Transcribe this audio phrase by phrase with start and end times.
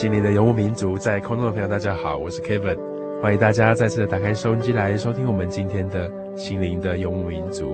[0.00, 2.74] 心灵的游牧民族，在空中的朋友，大家好，我是 Kevin，
[3.20, 7.70] 欢迎大家再次的打开收音机来收听我们今天的心灵的游牧民族。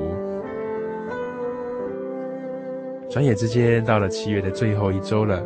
[3.09, 5.41] 转眼之间到了七月的最后一周了，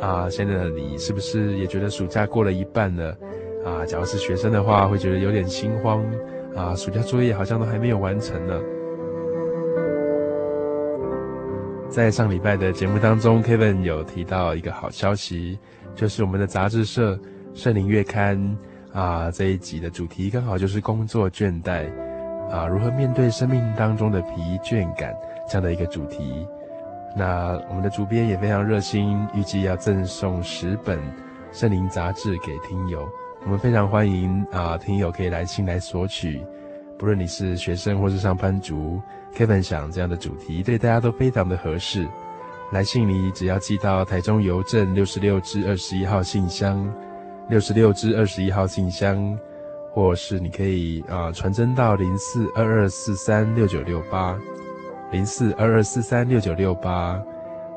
[0.00, 3.16] 啊，现在的你是不是也觉得暑假过了一半了？
[3.64, 6.04] 啊，假如是学生的话，会觉得有点心慌，
[6.56, 8.60] 啊，暑假作业好像都还没有完成呢。
[11.90, 15.58] 在上礼拜的节目当中，Kevin 有提到一个好消息。
[15.94, 17.16] 就是我们的杂志社
[17.54, 18.38] 《圣灵月刊》
[18.96, 21.90] 啊，这一集的主题刚好就是工作倦怠
[22.50, 25.12] 啊，如何面对生命当中的疲倦感
[25.48, 26.46] 这样的一个主题。
[27.16, 31.00] 那我们的主编也非常热心，预计要赠送十本
[31.52, 33.08] 圣灵杂志给听友。
[33.44, 36.44] 我们非常欢迎啊，听友可以来信来索取。
[36.98, 39.00] 不论你是学生或是上班族
[39.32, 42.08] ，Kevin 想这样的主题对大家都非常的合适。
[42.72, 46.92] 来信你只要寄到台中邮政六十六支二十一号信箱，
[47.48, 49.38] 六十六支二十一号信箱，
[49.92, 54.36] 或是你可以啊传真到零四二二四三六九六八，
[55.12, 57.22] 零四二二四三六九六八，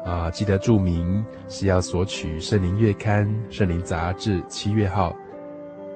[0.03, 5.15] 啊，记得注明是要索取《圣灵月刊》《圣灵杂志》七月号，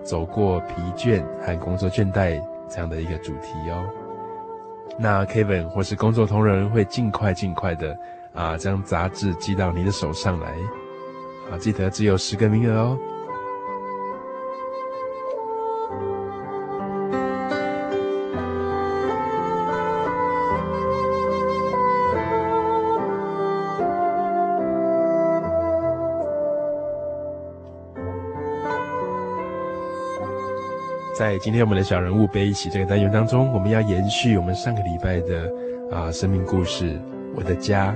[0.03, 3.87] 走过疲倦和工作倦怠这样的一个主题哦。
[4.97, 7.97] 那 Kevin 或是工作同仁会尽快尽快的。
[8.35, 10.47] 啊，将杂志寄到您的手上来，
[11.49, 12.99] 啊，记得只有十个名额哦。
[31.17, 35.49] 在今天我们的小人物悲喜这个单元当中，我们要延续我们上个礼拜的
[35.89, 36.99] 啊生命故事，
[37.33, 37.95] 我的家。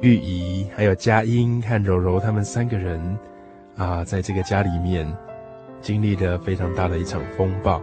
[0.00, 3.18] 玉怡、还有佳音和柔柔，他们三个人，
[3.76, 5.12] 啊，在这个家里面，
[5.80, 7.82] 经历了非常大的一场风暴。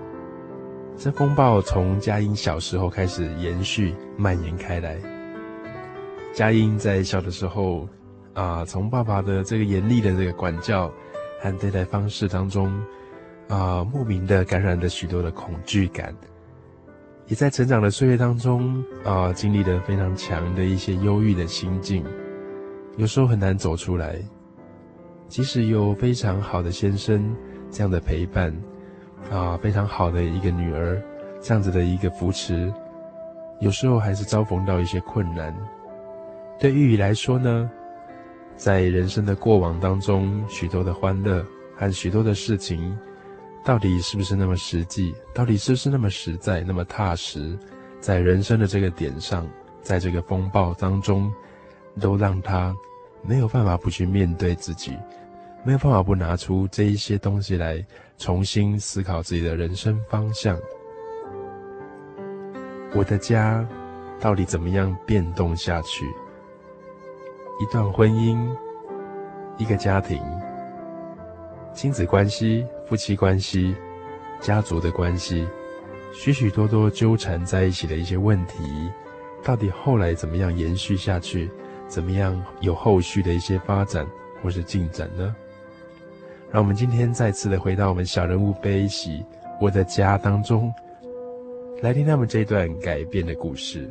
[0.96, 4.96] 这风暴从佳音小时候开始延续、蔓延开来。
[6.34, 7.86] 佳音在小的时候，
[8.36, 10.90] 啊，从爸爸的这个严厉的这个管教
[11.42, 12.74] 和对待方式当中，
[13.48, 16.16] 啊，莫名的感染了许多的恐惧感。
[17.28, 22.06] 也在成长的岁月当中啊，经历了非常强的一些忧郁的心境，
[22.98, 24.20] 有时候很难走出来。
[25.28, 27.36] 即使有非常好的先生
[27.72, 28.56] 这样的陪伴，
[29.32, 31.02] 啊，非常好的一个女儿
[31.42, 32.72] 这样子的一个扶持，
[33.60, 35.52] 有时候还是遭逢到一些困难。
[36.60, 37.70] 对玉宇来说呢，
[38.56, 41.44] 在人生的过往当中，许多的欢乐
[41.76, 42.96] 和许多的事情。
[43.66, 45.16] 到底是不是那么实际？
[45.34, 47.58] 到底是不是那么实在、那么踏实？
[48.00, 49.48] 在人生的这个点上，
[49.82, 51.34] 在这个风暴当中，
[52.00, 52.76] 都让他
[53.24, 54.96] 没有办法不去面对自己，
[55.64, 57.84] 没有办法不拿出这一些东西来
[58.20, 60.56] 重新思考自己的人生方向。
[62.94, 63.68] 我的家
[64.20, 66.06] 到底怎么样变动下去？
[67.60, 68.48] 一段婚姻，
[69.58, 70.22] 一个家庭，
[71.74, 72.64] 亲子关系。
[72.88, 73.76] 夫妻关系、
[74.40, 75.48] 家族的关系，
[76.14, 78.64] 许许多多纠缠在一起的一些问题，
[79.44, 81.50] 到底后来怎么样延续下去？
[81.88, 84.08] 怎么样有后续的一些发展
[84.42, 85.36] 或是进展呢？
[86.52, 89.24] 让我们今天再次的回到我们小人物悲喜
[89.60, 90.74] 我的家当中，
[91.82, 93.90] 来听他们这段改变的故事。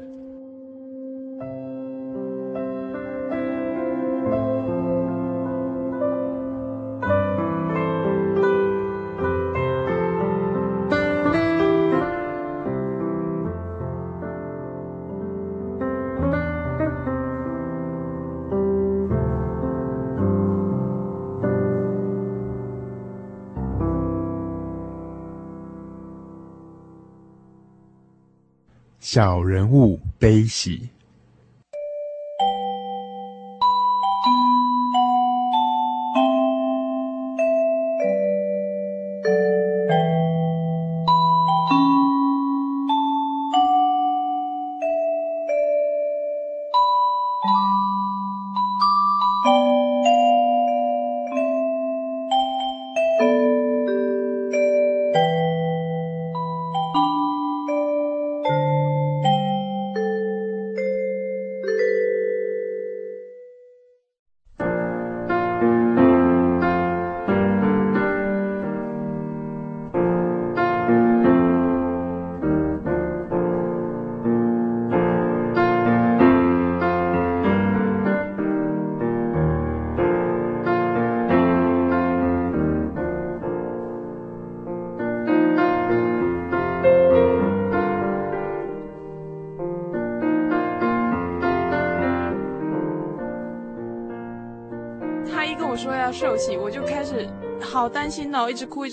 [29.14, 30.88] 小人物悲喜。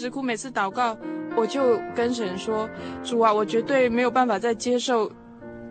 [0.02, 0.22] 直哭。
[0.22, 0.98] 每次祷告，
[1.38, 2.68] 我就跟神说
[3.04, 5.12] ：“主啊，我绝对没有办法再接受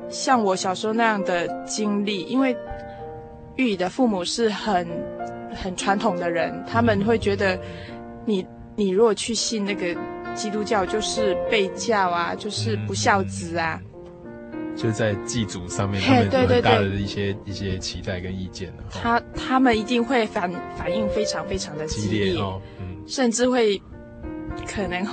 [0.08, 2.56] 像我小时候那样的经历，因为
[3.56, 4.86] 玉宇的父母是很
[5.54, 7.58] 很传统的人，他们会觉得
[8.24, 8.46] 你
[8.76, 9.94] 你如果去信那个
[10.34, 13.80] 基督教，就是被教啊，就是不孝子啊。”
[14.76, 18.72] 就在祭祖上面，他们有很大的一些一些期待跟意见。
[18.88, 22.62] 他他们一定会反反应非常非常的激烈，激烈哦。
[23.04, 23.82] 甚至会
[24.66, 25.06] 可能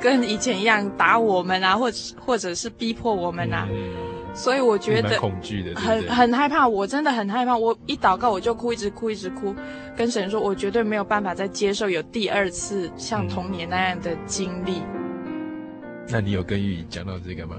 [0.00, 3.94] 跟以前一样打我们啊，或者或者是逼迫我们啊，嗯、
[4.34, 6.68] 所以我觉得恐惧的，很很害怕。
[6.68, 9.54] 我真的很害怕，我一祷告我就哭，一直哭，一直哭，
[9.96, 14.82] 跟神说，我绝对没有办法再接受有第二次像童年那样的经历。
[15.24, 17.56] 嗯、那你有跟玉怡讲到这个吗？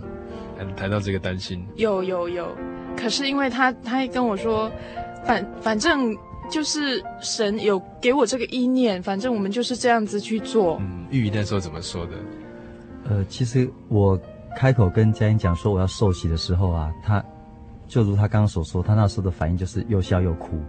[0.77, 1.65] 谈到这个担心？
[1.75, 2.55] 有有有，
[2.95, 4.71] 可是因为他他也跟我说，
[5.25, 6.15] 反反正。
[6.49, 10.77] 就是神有给我这个意念，反正我们就是这样子去做。
[10.79, 12.11] 嗯，玉怡那时候怎么说的？
[13.09, 14.19] 呃，其实我
[14.55, 17.23] 开口跟佳音讲说我要受洗的时候啊，他
[17.87, 20.59] 就如他刚刚所说，他那时候的反应就是又笑又哭，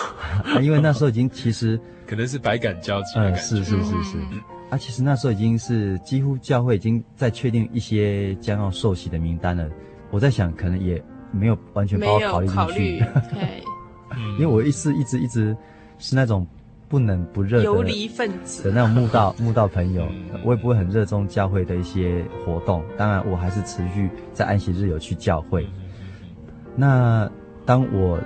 [0.62, 3.40] 因为那时候已经其实可能是百感交集的感觉。
[3.40, 4.16] 嗯，是是是是。
[4.32, 4.40] 嗯、
[4.70, 9.68] 啊，其实那时候已经是几乎教会已经在确定一些将要受洗的名单了。
[10.10, 12.56] 我在想，可能也没有完全把我考虑进去。
[12.56, 13.02] 考虑
[14.38, 15.56] 因为我一直一直一直
[15.98, 16.46] 是那种
[16.88, 20.06] 不冷不热的游离分子的那种慕道慕道朋友，
[20.44, 22.84] 我也不会很热衷教会的一些活动。
[22.96, 25.66] 当然，我还是持续在安息日有去教会。
[26.76, 27.28] 那
[27.64, 28.18] 当我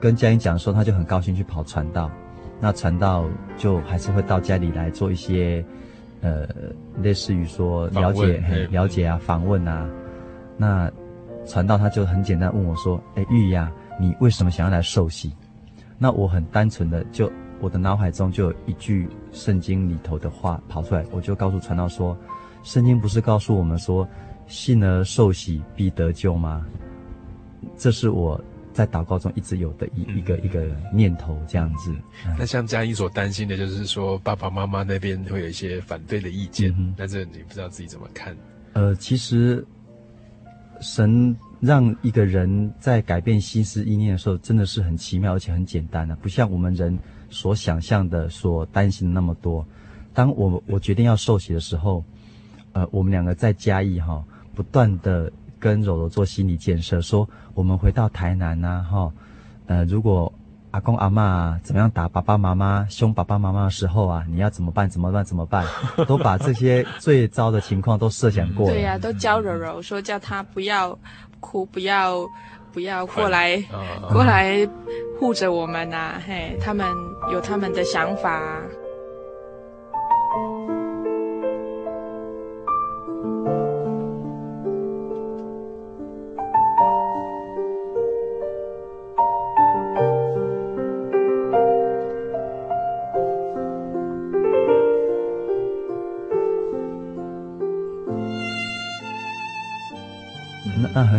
[0.00, 2.10] 跟佳音讲的时候，他就很高兴去跑传道。
[2.58, 3.24] 那传道
[3.56, 5.64] 就还是会到家里来做一些
[6.22, 6.48] 呃，
[7.02, 9.88] 类似于说了解了解啊，访问啊。
[10.56, 10.90] 那
[11.46, 15.32] 传道他就很简单问我说：“哎，玉呀。”你为什么想要来受洗？
[15.98, 22.14] 那我很单纯的，就我的脑海中就有一句圣经里头的话跑出来，我就告诉传道说：
[22.62, 24.06] 圣经不是告诉我们说，
[24.46, 26.66] 信而受洗必得救吗？
[27.78, 28.38] 这是我
[28.74, 31.90] 在祷告中一直有的一一个一个念头，这样子。
[32.38, 38.36] 那像佳音所担心的就是说，爸爸妈妈那边会有一些反对的意见，嗯、但是你不知道自己怎么看？
[38.74, 39.66] 呃，其实
[40.82, 41.34] 神。
[41.60, 46.98] 让一个人在改变心思意念的时候，真的是很奇妙，而且很简单的，不像我们人
[47.30, 49.66] 所想象的、所担心的那么多。
[50.12, 52.04] 当我我决定要受洗的时候，
[52.72, 59.12] 呃，我们两个在嘉义哈，不断的跟柔柔做心理建设，说我们回到台南呐，哈，
[59.66, 60.32] 呃，如果。
[60.72, 64.86] 阿公阿嬷怎么样打爸爸妈妈、凶爸爸妈妈的时候啊，你要怎么办？
[64.86, 65.24] 怎么办？
[65.24, 65.64] 怎么办？
[66.06, 68.74] 都把这些最糟的情况都设想过了。
[68.74, 70.98] 对呀、啊，都教柔柔说叫他不要
[71.40, 72.26] 哭，不要
[72.72, 74.68] 不要过来、哦、过来
[75.18, 76.22] 护着我们呐、啊。
[76.26, 76.86] 嘿，他们
[77.32, 78.62] 有他们的想法。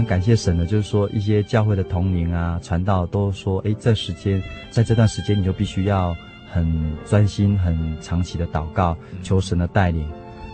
[0.08, 6.16] 感谢神的，就是说一些教会的同龄啊、传道都说，哎，这时间在这段时间你就必须要
[6.50, 10.08] 很专心、很长期的祷告，求神的带领。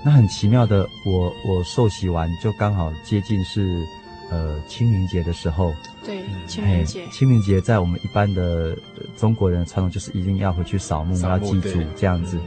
[0.04, 3.82] 那很奇妙的，我我受洗完就刚好接近是
[4.30, 5.72] 呃清明节的时候。
[6.04, 7.08] 对，清明节。
[7.12, 8.76] 清明节在我们一般的
[9.16, 12.38] 中国人的传统就是一定要回去扫墓，要祭祖这样子。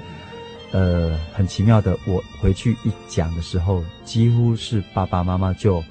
[0.73, 5.83] 呃，很奇妙的，我回去一讲的时候，几乎是爸爸妈妈就，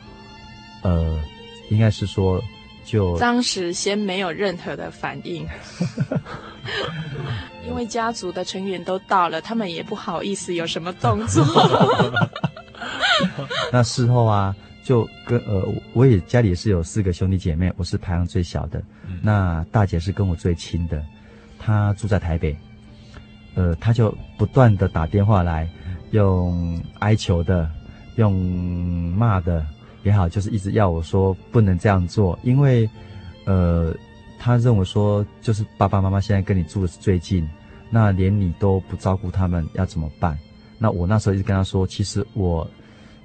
[0.85, 1.19] 呃，
[1.69, 2.39] 应该是说
[2.85, 5.47] 就当时先没有任何的反应，
[7.67, 11.43] 因为家族的成员都到了，他们也不好意思有什么动作。
[13.73, 15.63] 那事后啊，就跟呃，
[15.93, 21.03] 我也家里是有四个兄弟姐妹，我是排行最小的，嗯、那大姐是跟我最亲的，
[21.57, 22.55] 她住在台北。
[23.55, 25.67] 呃，她就不断的打电话来，
[26.11, 27.67] 用哀求的，
[28.17, 28.33] 用
[29.17, 29.65] 骂的
[30.05, 32.89] 也好，就是一直要我说不能这样做，因为，
[33.43, 33.93] 呃，
[34.39, 37.45] 他认为说就是爸爸妈妈现在跟你住的是最近，
[37.89, 40.37] 那连你都不照顾他们，要怎么办？
[40.77, 42.65] 那我那时候一直跟他说，其实我，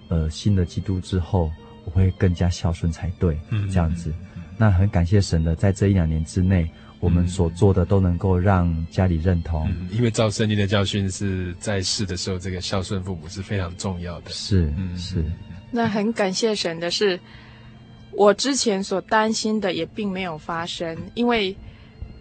[0.08, 1.52] 呃，信了基督之后，
[1.84, 4.12] 我会更加孝顺才对，嗯，这样子。
[4.56, 6.68] 那很感谢神的，在这一两年之内。
[7.00, 14.28] 我们所做的都能够让家里认同，嗯，因为照圣经的教训是在世的时候，这个孝顺父母是非常重要的。
[14.28, 15.24] 是，嗯，是。
[15.70, 17.18] 那很感谢神的是，
[18.12, 21.56] 我之前所担心的也并没有发生，因为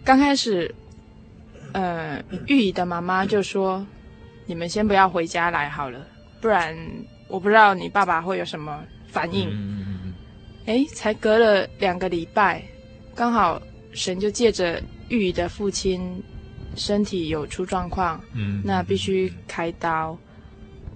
[0.04, 0.74] 刚开始，
[1.72, 3.86] 呃，玉怡的妈妈就说
[4.46, 6.06] ：“你们先不要回家来好了，
[6.40, 6.76] 不然
[7.28, 10.14] 我不知道你爸爸会有什么反应。”嗯，
[10.66, 12.62] 哎，才隔了两个礼拜，
[13.14, 13.60] 刚好。
[13.92, 16.22] 神就借着玉宇的父亲
[16.76, 20.16] 身体有出状况，嗯，那必须开刀。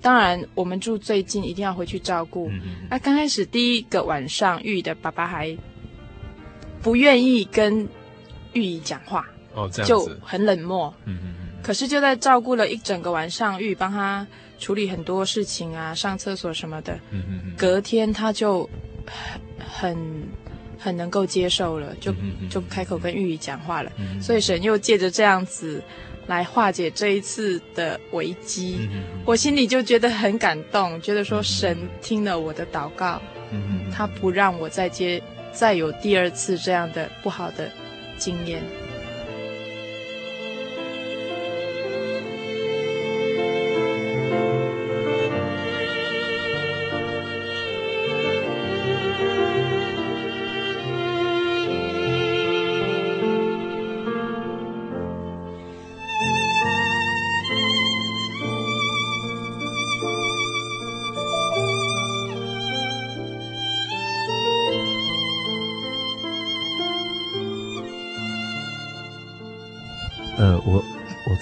[0.04, 2.46] 当然，我们住最近，一定要回去照顾。
[2.50, 5.56] 嗯，那刚开始第一个晚上，玉宇的爸爸还
[6.82, 7.88] 不愿意跟
[8.52, 10.92] 玉宇讲话，哦，这样子就很冷漠。
[11.06, 11.62] 嗯嗯嗯。
[11.62, 14.26] 可是就在照顾了一整个晚上，玉宇帮他
[14.58, 16.92] 处理很多事情啊，上厕所什么的。
[17.10, 17.54] 嗯嗯嗯。
[17.56, 18.68] 隔天他就
[19.58, 19.96] 很。
[20.76, 22.12] 很能够接受了，就
[22.50, 25.82] 就开口跟玉宇讲话了，嗯、所以神又借着这样子
[26.26, 37.70] 来化解这一次的危机，嗯、我心里就觉得很感动，觉得说神听了我的祷告，嗯、他不让我再接再有第二次这样的不好的
[38.16, 38.62] 经验。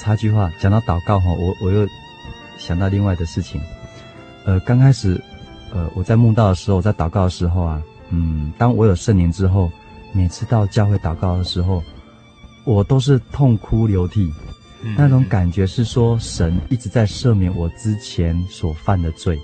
[0.02, 1.87] 插句话，讲到祷告哈，我我又
[2.59, 3.61] 想到另外的事情。
[4.44, 5.23] 呃，刚开始，
[5.73, 7.80] 呃，我在梦到的时候，在祷告的时候啊，
[8.11, 9.71] 嗯，当我有圣灵之后，
[10.12, 11.80] 每次到教会祷告的时候，
[12.64, 14.28] 我都是痛哭流涕，
[14.82, 19.38] 嗯、那种感觉是说神一直在赦免我之前所犯的罪。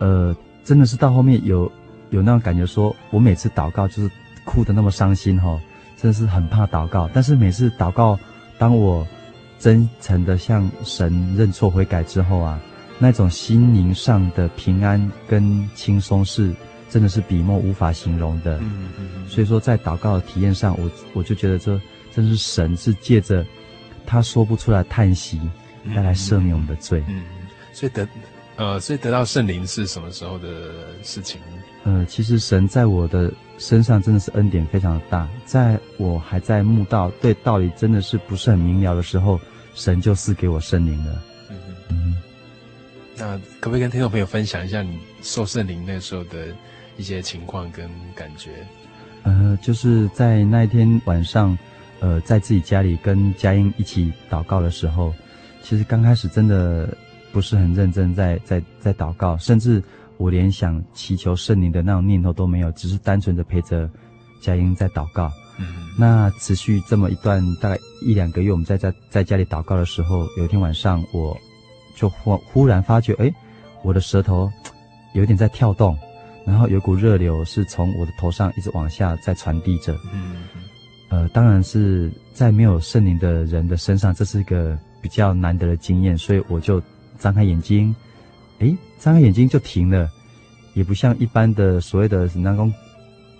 [0.00, 1.70] 呃，真的是到后面有
[2.10, 4.10] 有那种感觉说，说我每次祷告就是
[4.44, 5.58] 哭得那么伤心哈，
[5.96, 7.08] 真的是很怕祷告。
[7.14, 8.18] 但是每次祷告，
[8.58, 9.06] 当我
[9.58, 12.60] 真诚的向神认错悔改之后啊，
[12.98, 16.54] 那种心灵上的平安跟轻松是
[16.90, 18.58] 真的是笔墨无法形容的。
[18.58, 19.28] 嗯嗯嗯。
[19.28, 21.80] 所以说，在祷告的体验上，我我就觉得这
[22.14, 23.44] 真是神是借着
[24.06, 25.40] 他说不出来叹息，
[25.84, 27.02] 来来赦免我们的罪。
[27.08, 27.24] 嗯，
[27.72, 28.06] 所以得
[28.56, 30.48] 呃，所以得到圣灵是什么时候的
[31.02, 31.40] 事情？
[31.84, 39.40] 呃，其实神在我的身上真的是恩典非常的大，在我还在慕道对道理真的是不是很明了的时候。
[39.76, 41.20] 神就赐给我圣灵了。
[41.50, 41.56] 嗯
[41.88, 42.16] 嗯，
[43.16, 46.46] 那可不可以跟听众朋友分享一下你受圣灵那时候的
[46.96, 48.50] 一些情况跟感觉？
[49.24, 51.58] 呃，就是在那一天晚上，
[51.98, 55.12] 呃，在自己家里跟佳音一起祷告的时候，
[55.60, 56.96] 其实刚开始真的
[57.34, 59.82] 不是很认真在在在祷告，甚至
[60.18, 63.90] 我连想祈求圣灵的那种念头都没有，只是单纯的陪着
[64.40, 65.28] 佳音在祷告。
[65.58, 65.66] 嗯，
[65.98, 71.36] 那持续这么一段大概一两个月，我们在家在家里祷告的时候，有一天晚上，我
[71.96, 73.28] 就忽忽然发觉，哎，
[73.82, 74.48] 我的舌头
[75.14, 75.98] 有点在跳动，
[76.46, 79.96] 然后有股热流是从我的头上一直往下在传递着。
[80.12, 80.44] 嗯，
[81.08, 86.80] 呃，当然是在没有圣灵的人的身上，这是一个比较难得的经验，所以我就
[87.24, 87.96] 张开眼睛，
[88.58, 90.06] 哎，张开眼睛就停了，
[90.74, 92.70] 也不像一般的所谓的那种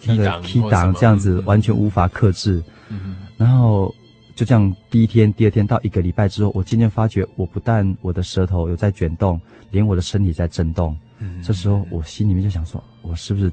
[0.05, 2.65] 那个 key 档这样子完全无法克制。
[2.89, 3.95] 嗯，然后
[4.35, 9.39] 就这样，第一天、第二天到一个礼拜之后，我渐渐发觉，我不但我的舌头有在卷动，
[9.71, 10.97] 连我的身体在震动。
[11.19, 13.53] 嗯，这时候我心里面就想说，我是不是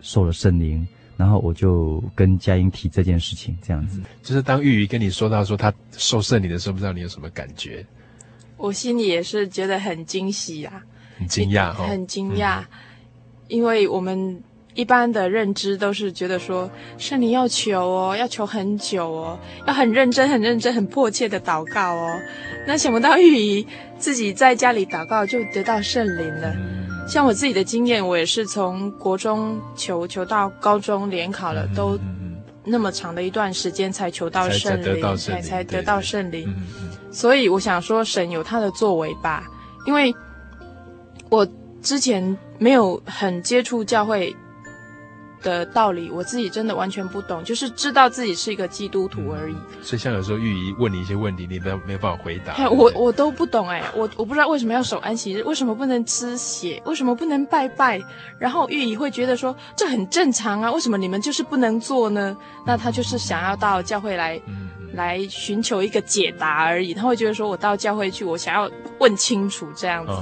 [0.00, 0.84] 受了圣灵？
[1.16, 4.00] 然后我就跟佳音提这件事情，这样子。
[4.24, 7.86] 就是当玉瑜跟你说到说他受圣灵的时候，不知道你有什么感觉？
[8.58, 10.82] 我心里也是觉得很惊喜啊，
[11.18, 12.66] 很惊讶，很惊讶，嗯、
[13.48, 14.42] 因为我们
[14.74, 22.20] 一般的认知都是觉得说圣灵要求哦，要求很久哦，要很认真、很认真、很迫切的祷告哦。
[22.66, 23.66] 那想不到玉姨
[23.98, 26.52] 自己在家里祷告就得到圣灵了。
[26.54, 27.08] 嗯。
[27.08, 31.98] 像我自己的经验，我也是从国中求求到高中联考了，嗯、都
[32.68, 36.48] 那么长的一段时间才求到圣灵，才才得到圣灵。
[37.10, 39.44] 所以我想说，神有他的作为吧，
[39.86, 40.14] 因为
[41.30, 41.46] 我
[41.82, 44.34] 之前没有很接触教会。
[45.42, 49.54] 的道理，我自己真的完全不懂，就是知道自己是一个基督徒而已。
[49.54, 52.54] 嗯、所以像有时候玉仪问你一些问题，你都没有办法回答。
[52.54, 58.00] 对我我都不懂哎，我我不知道为什么要守安息日，为什么不能吃血，为什么不能拜拜？
[58.38, 62.36] 然后玉姨会觉得说这很正常啊，为什么你们就是不能做呢？
[62.66, 64.40] 那他就是想要到教会来。
[64.46, 70.12] 嗯来寻求一个解答而已，他会觉得说，我到教会去，我想要问清楚这样子，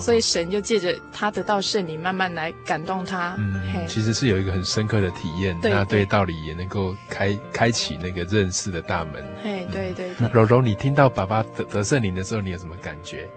[0.00, 3.34] 所以神就借着他得到圣灵，慢慢来感动他。
[3.38, 9.24] 嗯，嘿其实是有一个很深刻的体验，对那对道理也能够开开启那个认识的大门。
[9.42, 10.28] 嘿，对对对。
[10.32, 13.28] 柔柔，你听到爸爸得得圣灵的时候，你有什么感觉？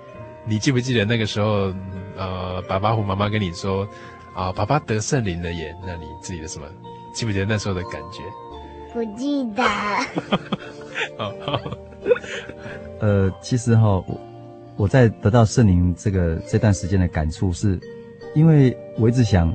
[0.45, 1.73] 你记不记得那个时候，
[2.15, 3.83] 呃，爸爸和妈妈跟你说，
[4.35, 5.75] 啊、呃，爸爸得圣灵了耶？
[5.85, 6.67] 那你自己的什么？
[7.15, 8.21] 记不记得那时候的感觉？
[8.95, 9.61] 不记得。
[13.01, 14.21] 呃，其实哈，我
[14.77, 17.77] 我在得到圣灵这个这段时间的感触是，
[18.33, 19.53] 因为我一直想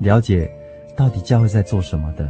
[0.00, 0.50] 了解
[0.96, 2.28] 到底教会在做什么的，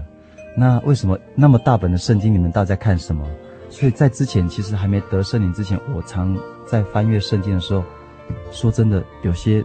[0.55, 3.27] 那为什么那么大本的圣经你们到底在看什么？
[3.71, 7.83] 所以在之前其实还没得圣灵之前，我常在翻阅圣经的时候，
[8.51, 9.65] 说真的，有些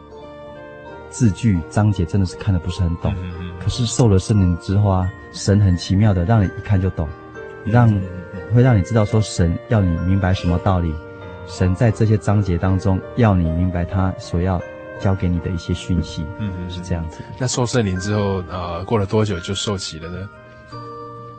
[1.09, 3.13] 字句章节真的是看的不是很懂。
[3.59, 5.09] 可是受了圣灵之后啊。
[5.33, 7.07] 神很奇妙的，让你一看就懂，
[7.63, 7.87] 让
[8.55, 10.91] 会让你知道说神要你明白什么道理，
[11.45, 14.59] 神在这些章节当中要你明白他所要
[14.99, 17.19] 教给你的一些讯息，嗯，是这样子。
[17.37, 20.27] 那受圣灵之后，呃，过了多久就受洗了呢？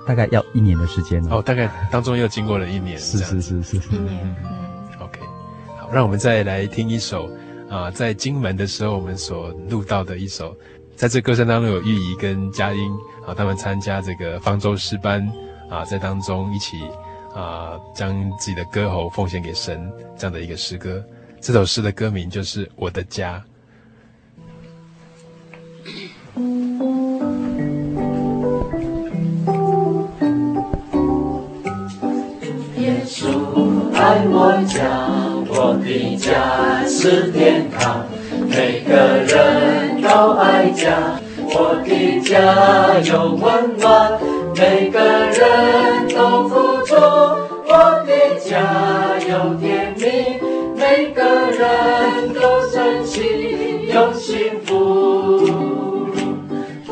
[0.07, 3.89] 大概要一年的时间哦，大概当中又经过了一年，是是是是是。
[3.93, 4.37] 嗯
[5.01, 5.19] ，OK，
[5.77, 7.31] 好，让我们再来听一首啊、
[7.69, 10.57] 啊，在金门的时候我们所录到的一首，
[10.97, 12.91] 在这歌声当中有玉仪跟佳音。
[13.27, 15.31] 啊，他们参加这个方舟诗班，
[15.69, 16.79] 啊，在当中一起
[17.35, 21.05] 啊，将自己的歌喉奉献给神，这样的一个诗歌。
[21.43, 23.45] 这首诗的歌名就是《我的家》。
[32.81, 35.28] 耶稣爱我家，
[35.61, 38.07] 我的家是天堂，
[38.49, 38.95] 每个
[39.27, 41.19] 人都爱家。
[41.51, 44.21] 我的家有温暖，
[44.55, 46.95] 每个人都付出。
[46.95, 50.39] 我的家有甜蜜，
[50.77, 54.71] 每个人都珍惜，有幸福。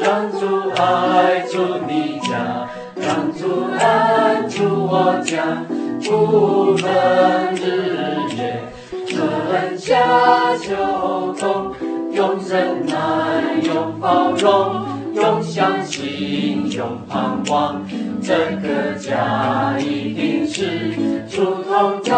[0.03, 5.63] 让主爱住你家，让主安住我家，
[6.11, 7.46] 无论
[10.59, 11.75] 秋冬。
[12.13, 12.95] 用忍耐，
[13.63, 17.83] 用包容，用相信，用盼望，
[18.23, 20.95] 这个家一定是
[21.29, 22.15] 主同在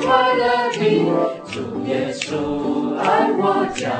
[0.00, 0.78] 快乐的。
[1.52, 3.90] 主耶稣爱我家，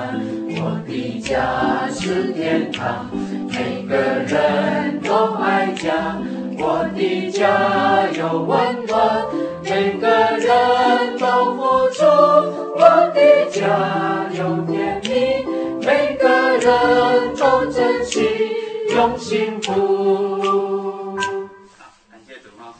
[0.56, 3.10] 我的家是天堂，
[3.50, 6.16] 每个人都爱家，
[6.58, 9.26] 我的家有温暖，
[9.62, 12.04] 每个人都付出，
[12.76, 12.80] 我
[13.14, 15.44] 的家有甜蜜，
[15.84, 16.26] 每个
[16.58, 18.26] 人都珍惜，
[18.94, 21.16] 用幸福。
[22.10, 22.74] 感谢主啊！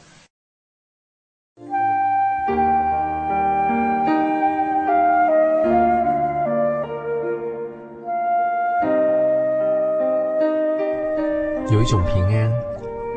[11.70, 12.45] 有一种平安，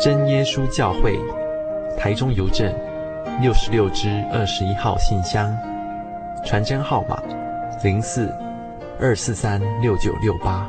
[0.00, 1.16] 真耶稣教会，
[1.96, 2.72] 台中邮政
[3.40, 5.56] 六十六支二十一号信箱，
[6.44, 7.22] 传真号码
[7.84, 8.34] 零四
[9.00, 10.68] 二四三六九六八。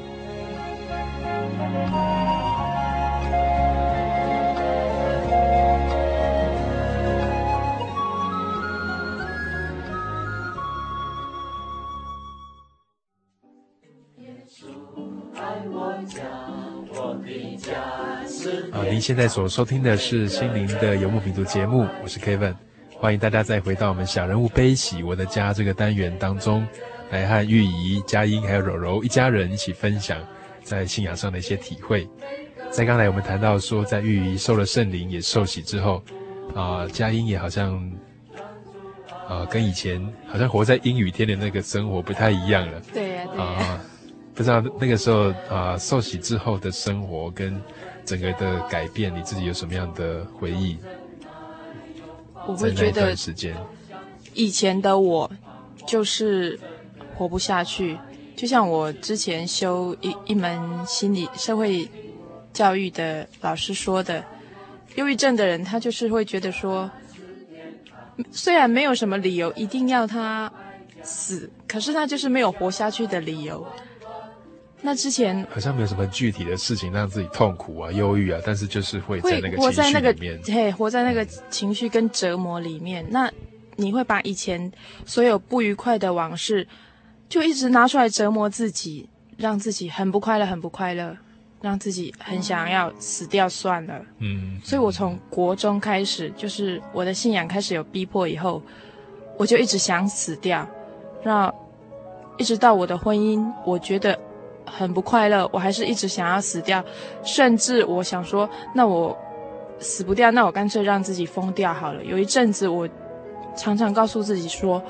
[19.11, 22.55] 现在所收听的是心灵的游牧民族节目，我是 Kevin，
[22.95, 26.65] 欢迎大家再回到我们小人物悲喜我的家这个单元当中，
[27.09, 30.17] 来和玉怡、佳音还有柔柔一家人一起分享
[30.63, 32.07] 在信仰上的一些体会。
[32.69, 36.01] 在刚才我们谈到说，在玉怡受了圣灵也受洗之后，
[36.55, 37.83] 啊、呃，佳音也好像，
[39.27, 42.81] 啊、呃，跟以前好像活在阴雨天的那个生活不太一样了。
[42.93, 43.81] 对呀、啊，对呀、呃。
[44.33, 47.61] 不知道那个时候啊、呃，受洗之后的生活跟。
[48.05, 50.77] 整个的改变，你自己有什么样的回忆？
[52.47, 53.15] 我会觉得
[54.33, 55.29] 以前的我
[55.85, 56.59] 就是
[57.15, 57.97] 活不下去，
[58.35, 61.87] 就像我之前修一一门心理社会
[62.51, 64.23] 教育的老师说的，
[64.95, 66.89] 忧郁症的人他就是会觉得说，
[68.31, 70.51] 虽然没有什么理由一定要他
[71.03, 73.65] 死，可是他就是没有活下去的理由。
[74.83, 83.05] 那之前好像没有什么具体的事情让自己痛苦啊、忧郁啊，但是就是会在那个情绪里面，活在那个，嘿，活在那个情绪跟折磨里面。
[83.09, 83.31] 那
[83.75, 84.71] 你会把以前
[85.05, 86.67] 所有不愉快的往事，
[87.29, 91.15] 就一直拿出来折磨自己，让自己很不快乐，很不快乐，
[91.61, 94.01] 让自己很想要死掉算了。
[94.17, 98.59] 嗯，所以我从国中开始，就是我的信仰开始有逼迫以后，
[99.37, 100.67] 我就一直想死掉，
[101.23, 101.53] 那
[102.37, 104.19] 一直到我的婚姻，我觉得。
[104.65, 106.83] 很不快乐，我还是一直想要死掉，
[107.23, 109.17] 甚至我想说，那我
[109.79, 112.03] 死不掉，那我干脆让自己疯掉好了。
[112.03, 112.87] 有一阵子，我
[113.55, 114.81] 常常告诉自己说，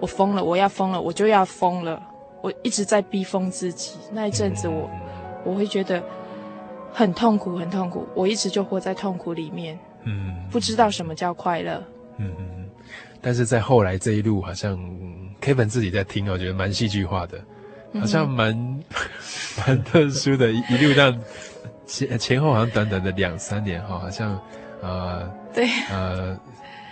[0.00, 2.02] 我疯了，我要疯了，我就要疯了。
[2.40, 3.98] 我一直在逼疯自己。
[4.12, 4.88] 那一阵子我，
[5.44, 6.02] 我我会觉得
[6.92, 8.06] 很痛苦，很痛苦。
[8.14, 11.82] 我一直就活在痛苦里面，嗯，不知道什么叫快乐。
[12.18, 12.70] 嗯嗯。
[13.20, 14.78] 但是在后来这一路，好像
[15.40, 17.38] Kevin 自己在听，我觉得蛮戏剧化的。
[17.94, 18.54] 好像蛮
[19.66, 21.20] 蛮特殊的，一路这样
[21.86, 24.38] 前前后好像短短的两三年哈，好像
[24.82, 26.38] 呃对呃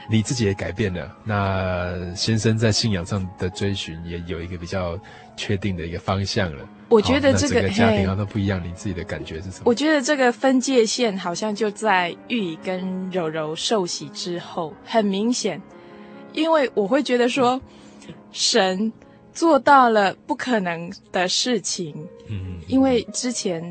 [0.09, 4.99] 你自己也改变了，那先生在信仰上的追寻也有一个比较
[5.37, 6.67] 确定的一个方向了。
[6.89, 9.63] 我觉得这个，这个家庭好像都不一样，你自己的感觉是什么？
[9.65, 15.61] 我觉得这个分界线好像就在玉怡跟柔柔受洗之后很明显，
[16.33, 17.61] 因为我会觉得说
[18.33, 18.93] 神。
[19.37, 21.94] 做到了不可能的事情，
[22.31, 23.62] 嗯，因为之前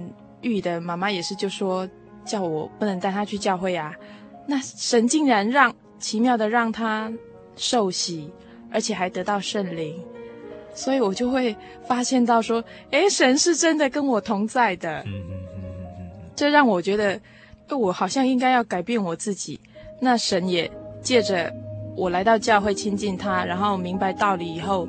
[0.41, 1.89] 玉的妈妈也是就说
[2.23, 3.91] 叫我不能带她去教会啊，
[4.45, 7.11] 那神竟然让奇妙的让她
[7.55, 8.31] 受洗，
[8.71, 9.99] 而且还得到圣灵，
[10.75, 11.55] 所以我就会
[11.87, 15.63] 发现到说，诶，神是真的跟我同在的，嗯嗯嗯
[15.99, 17.19] 嗯，这让我觉得，
[17.75, 19.59] 我好像应该要改变我自己，
[19.99, 20.69] 那神也
[21.01, 21.51] 借着
[21.97, 24.87] 我来到教会亲近他，然后明白道理以后。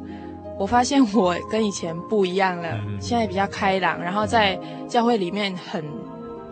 [0.59, 5.85] 我发现我跟以前不一样了，嗯、现在比较开朗，然后在教会里面很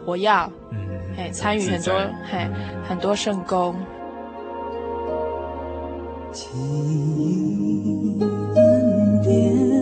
[0.05, 0.29] 活跃，
[0.71, 0.79] 嗯，
[1.17, 1.95] 哎，参与很多，
[2.31, 2.47] 嘿，
[2.87, 3.75] 很多圣工。
[6.33, 6.51] 情
[7.63, 9.74] 义恩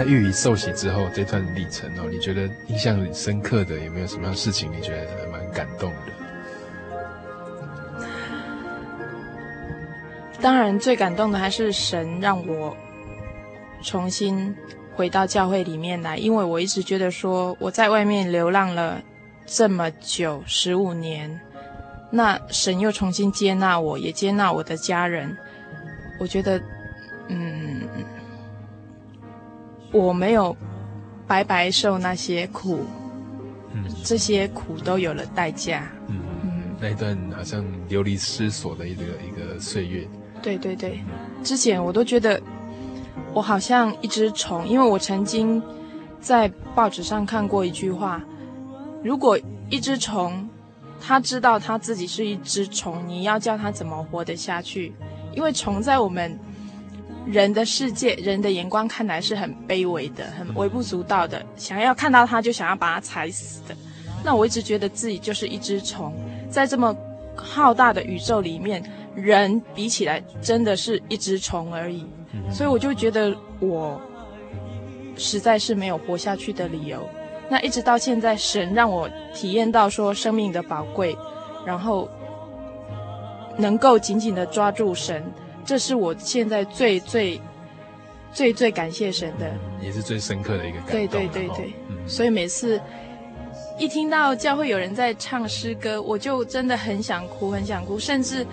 [0.00, 4.72] 在玉仪受洗之后，这段历程哦，你觉得印象很深刻的有没有什么样事情？
[4.72, 6.12] 你觉得蛮感动的？
[10.40, 12.74] 当然，最感动的还是神让我
[13.82, 14.56] 重新
[14.96, 19.02] 回到教会里面来，因为我一直觉得说我在外面流浪了
[19.44, 21.38] 这么久，十五年，
[22.10, 25.36] 那神又重新接纳我，也接纳我的家人，
[26.18, 26.58] 我觉得，
[29.92, 30.56] 我没有
[31.26, 32.80] 白白受那些苦，
[33.72, 35.90] 嗯，这些苦都有了代价。
[36.06, 40.06] 嗯嗯，那一段好像流离失所的一个一个岁月。
[40.40, 41.00] 对对对，
[41.42, 42.40] 之前我都觉得
[43.32, 45.62] 我好像一只虫，因为我曾经
[46.20, 48.22] 在报纸上看过一句话：
[49.02, 50.48] 如果一只虫，
[51.00, 54.92] 它知道它自己是一只虫，你要叫它怎么活得下去？
[55.34, 56.38] 因为虫在我们。
[57.26, 61.44] 人的世界，人的眼光看来是很卑微的，很微不足道的。
[61.56, 63.76] 想要看到它，就想要把它踩死的。
[64.24, 66.12] 那我一直觉得自己就是一只虫，
[66.50, 66.96] 在这么
[67.36, 68.82] 浩大的宇宙里面，
[69.14, 72.06] 人比起来真的是一只虫而已。
[72.50, 74.00] 所以我就觉得我
[75.16, 77.06] 实在是没有活下去的理由。
[77.48, 81.16] 那一直到现在，神让我体验到说生命的宝贵，
[81.66, 82.08] 然后
[83.56, 85.22] 能够紧紧的抓住神。
[85.70, 87.40] 这是我现在最最
[88.32, 90.90] 最最感谢神的，也是最深刻的一个感动。
[90.90, 92.80] 对对对对，嗯、所以每次
[93.78, 98.00] 一听到教会有人在唱诗歌，我就真的很想哭，很想哭。
[98.00, 98.44] 甚至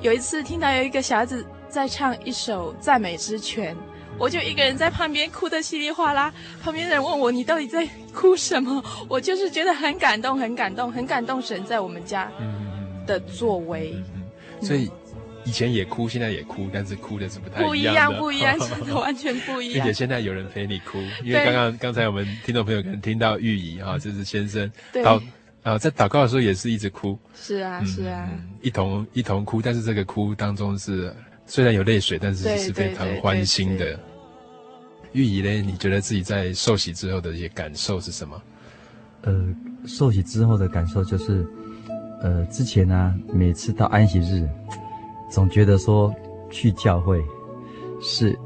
[0.00, 3.76] 有一次听到有一个小孩子在唱一首赞美之泉，
[4.16, 6.32] 我就一个人在旁边哭得稀里哗啦。
[6.62, 12.32] 旁边人问我：“你到底在哭什么？”我就是觉得很感动，很感动，很感动神在我们家
[13.06, 13.92] 的作为。
[13.94, 14.22] 嗯嗯
[14.60, 14.90] 嗯、所以。
[15.46, 19.74] 以前也哭，现在也哭，但是哭的是不太一样的，不一样，不一样，真的完全不一样。
[19.78, 25.22] 并且现在有人陪你哭，因为刚刚刚才我们听众朋友可能听到玉仪哈，就是先生祷
[25.62, 28.28] 啊，在祷告的时候也是一直哭，是啊，是啊，
[28.60, 31.14] 一同一同哭，但是这个哭当中是
[31.46, 33.98] 虽然有泪水，但是是非常欢欣的。
[35.12, 38.42] 玉仪呢，你觉得自己在受洗之后的一些感受是什么？
[39.22, 39.54] 呃，
[39.86, 41.46] 受洗之后的感受就是，
[42.20, 44.46] 呃，之前呢，每次到安息日。
[45.28, 46.14] 总觉得说
[46.50, 47.24] 去教会
[48.00, 48.38] 是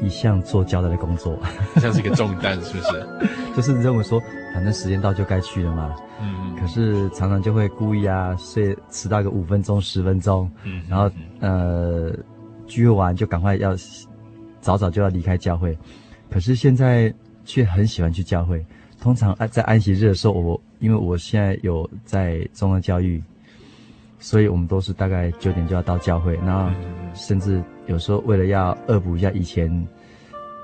[0.00, 1.38] 一项做交代的工作，
[1.76, 3.06] 像是一个重担，是不是？
[3.54, 4.20] 就是认为说，
[4.52, 5.94] 反正时间到就该去了嘛。
[6.20, 6.56] 嗯。
[6.56, 10.50] 可是常常就会故意啊，睡迟到个五分钟、十分钟。
[10.64, 10.82] 嗯。
[10.88, 12.12] 然后呃，
[12.66, 13.76] 聚会完就赶快要
[14.60, 15.76] 早早就要离开教会。
[16.30, 17.12] 可是现在
[17.44, 18.64] 却很喜欢去教会。
[19.00, 23.22] 通常在安息日的时候，我因为我现在有在中央教育。
[24.24, 26.70] 所以我们都是大概九点就要到教会，然后
[27.14, 29.86] 甚至有时候为了要恶补一下以前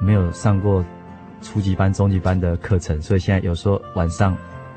[0.01, 0.83] 没有上过
[1.43, 4.35] 初级班、中级班的课程，所以现在有时候晚上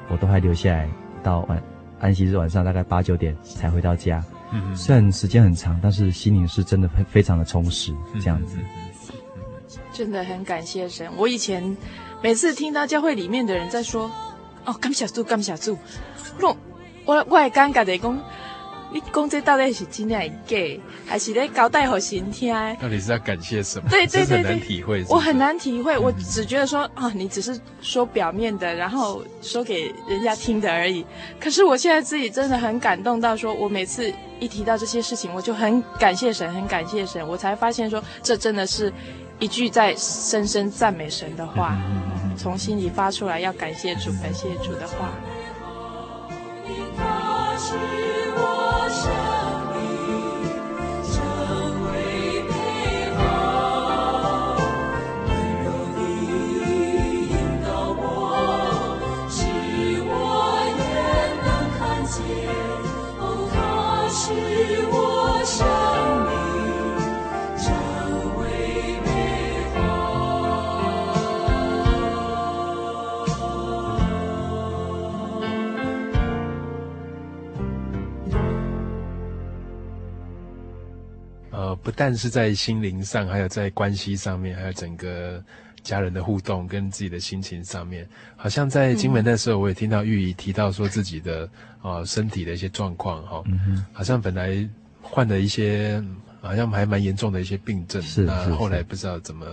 [0.09, 0.89] 我都还留下来
[1.23, 1.63] 到晚
[2.01, 4.21] 安息日晚上大概八九点才回到家。
[4.75, 8.57] 虽然时间很长，但是心灵是真的非非常的充实，这样子。
[9.93, 11.09] 真的很感谢神。
[11.15, 11.77] 我以前
[12.21, 14.11] 每次听到教会里面的人在说
[14.65, 15.77] ：“哦，感谢主，感谢主。”
[16.41, 16.57] 我
[17.05, 18.19] 我我也尴尬的讲。
[18.93, 20.57] 你讲这到底是真的还是假，
[21.07, 22.53] 还是在交代好神听？
[22.79, 23.89] 到底是要感谢什么？
[23.89, 25.13] 对对对对，很难体会是是。
[25.13, 31.03] 我很难体会，我只觉得说啊，你只是说表面的，然后说给人家听的而已。
[31.39, 38.93] 可是我现在自己真的很感动到，说我每次一提到这些事情，我就很感谢神，很感谢神，我才发现说这真的是
[39.39, 41.75] 一句在深深赞美神的话，
[42.37, 45.09] 从心里发出来要感谢主、感谢主的话。
[48.93, 49.42] 生
[81.83, 85.43] 不但是在心灵上，还有在关系上面，还有整个
[85.83, 91.43] 家人的互动跟自己的心情上面，好像在金门那时候，我也听到玉姨提到说自己的
[91.81, 93.43] 啊、呃、身体的一些状况哈，
[93.91, 94.65] 好像本来
[95.01, 96.01] 患了一些
[96.39, 99.45] 好像还蛮严重的一些病症，是，那后来不知道怎么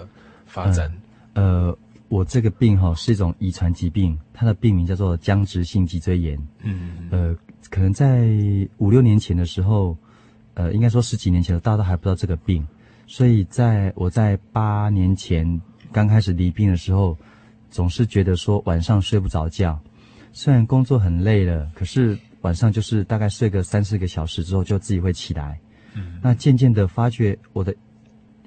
[0.47, 0.88] 发展。
[1.33, 6.38] 呃，呃我这个病哈是一种遗传疾病，它的病名叫做僵直性脊椎炎。
[6.62, 7.37] 嗯，呃，
[7.71, 8.29] 可能在
[8.79, 9.99] 五六年前的时候。
[10.54, 12.66] 呃，应该说十几年前大家都还不知道这个病，
[13.06, 15.60] 所以在我在八年前
[15.92, 17.16] 刚开始离病的时候，
[17.70, 19.78] 总是觉得说晚上睡不着觉，
[20.32, 25.58] 虽然工作很累了，可是晚上就是大概睡个三四个小时之后就自己会起来。
[25.94, 27.74] 嗯，那渐渐的发觉我的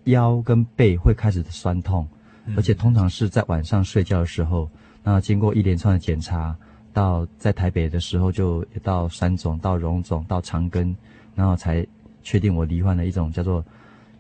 [0.06, 2.08] 腰跟背会开始酸痛，
[2.56, 4.70] 而且通常是在晚上睡觉的时候。
[5.04, 6.56] 那经过一连串的检查，
[6.94, 10.96] 到在台北的时候就到三总、到荣总、到长庚。
[11.36, 11.86] 然后才
[12.22, 13.64] 确定我罹患了一种叫做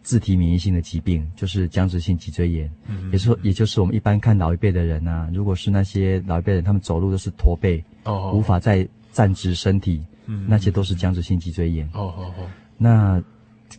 [0.01, 2.69] 自体免疫性的疾病，就是僵直性脊椎炎。
[2.87, 11.87] 嗯，也是说，也就是我们一般看老一辈的人啊，如果是那些老一辈人，他们走路都是驼背，哦，无法再站直身体，嗯，那些都是僵直性脊椎炎。
[11.93, 12.49] 哦哦哦。
[12.77, 13.23] 那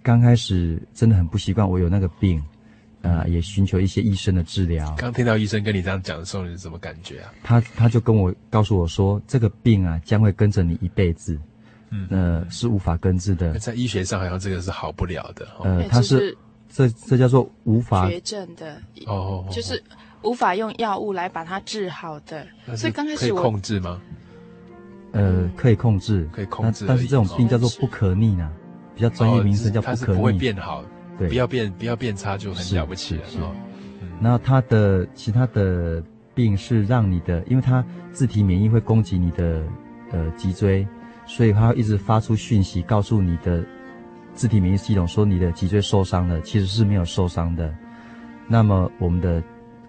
[0.02, 2.42] 刚开始真的很不习惯，我有那个病，
[3.02, 4.94] 呃，也寻求一些医生的治疗。
[4.96, 7.32] 刚听到医生跟你这样讲的时候，你是什么感觉啊？
[7.42, 11.38] 他他就跟我告诉我说，这个病啊，将会跟着你一辈子。
[11.94, 13.56] 嗯，呃，是无法根治的。
[13.58, 15.46] 在医学上，好像这个是好不了的。
[15.62, 16.36] 呃，它是
[16.68, 18.76] 这这叫做无法绝症的
[19.06, 19.80] 哦，就是
[20.22, 22.44] 无法用药物来把它治好的。
[22.76, 24.00] 所以刚开始可以控制吗？
[25.12, 26.84] 呃，可以控制，可以控制。
[26.88, 28.50] 但是这种病叫做不可逆呢，
[28.96, 30.00] 比较专业名词叫不可逆。
[30.00, 30.84] 它是不会变好，
[31.16, 33.22] 对，不要变不要变差就很了不起了。
[33.30, 33.38] 是。
[34.20, 36.02] 然后它的其他的
[36.34, 39.62] 病是让你的，因为它自体免疫会攻击你的
[40.10, 40.84] 呃脊椎。
[41.26, 43.64] 所以它会一直发出讯息，告诉你的
[44.34, 47.74] 自体免疫系统说你的脊椎受伤了，其实是没有受伤的。
[48.46, 49.42] 那么我们的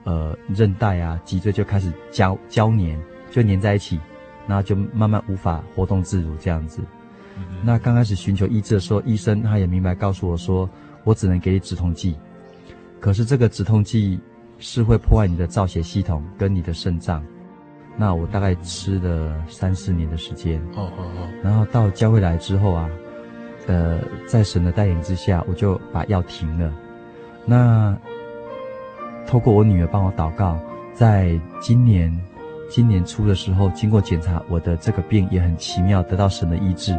[0.03, 2.99] 呃韧带啊，脊椎就开始胶胶黏，
[3.31, 3.99] 就黏在一起，
[4.47, 6.81] 然后就慢慢无法活动自如这样子。
[7.37, 10.69] 嗯、那刚开始寻求医治的时候，医生他也明白告诉我说，
[11.03, 12.15] 我只能给你止痛剂。
[13.01, 14.19] 可是这个止痛剂
[14.57, 17.21] 是会破坏你的造血系统跟你的肾脏。
[17.97, 22.89] 那我大概吃了三四年的时间，哦哦哦，然后到教会来之后啊，
[23.67, 26.71] 呃，在神的带领之下，我就把药停了。
[27.45, 27.97] 那
[29.25, 30.59] 透过我女儿帮我祷告，
[30.93, 32.13] 在今年
[32.69, 36.91] 今年初的时候，经过检查，我的这个病也很奇妙得到神的医治。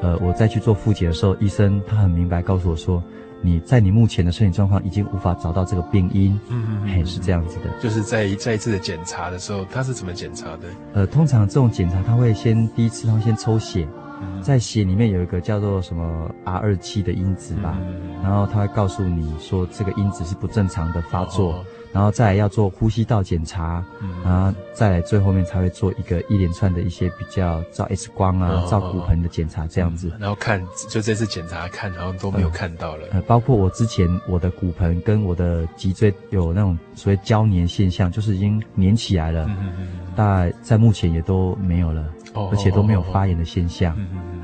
[0.00, 3.02] 呃，我再去做复检的时候，医生他很明白告诉我说。
[3.42, 7.70] 你在你目前的身体状况已经无法找到这个病因，嗯嗯，嘿，是这样子的。
[7.80, 10.68] 就是在再一次的检查的时候，他是怎么检查的？
[10.94, 13.86] 呃，通常这种检查他会先第一次他会先抽血，
[14.20, 21.52] 嗯、在血里面有一个叫做什么 R 二七的因子吧，嗯、然后他会告诉你说这个因子是不正常的发作。
[21.52, 30.10] 哦哦然后再来要做呼吸道检查，嗯、然后再来最后面才会做一个一连串的一些比较照 X 光啊、哦、照骨盆的检查这样子。
[30.14, 33.06] 嗯、然后看就这次检查看，然后都没有看到了。
[33.12, 43.96] 呃，包括我之前我的骨盆跟我的脊椎有那种所谓胶粘现象，就是已经粘起来了，嗯、大概在目前也都没有了，哦、而且都没有发炎的现象。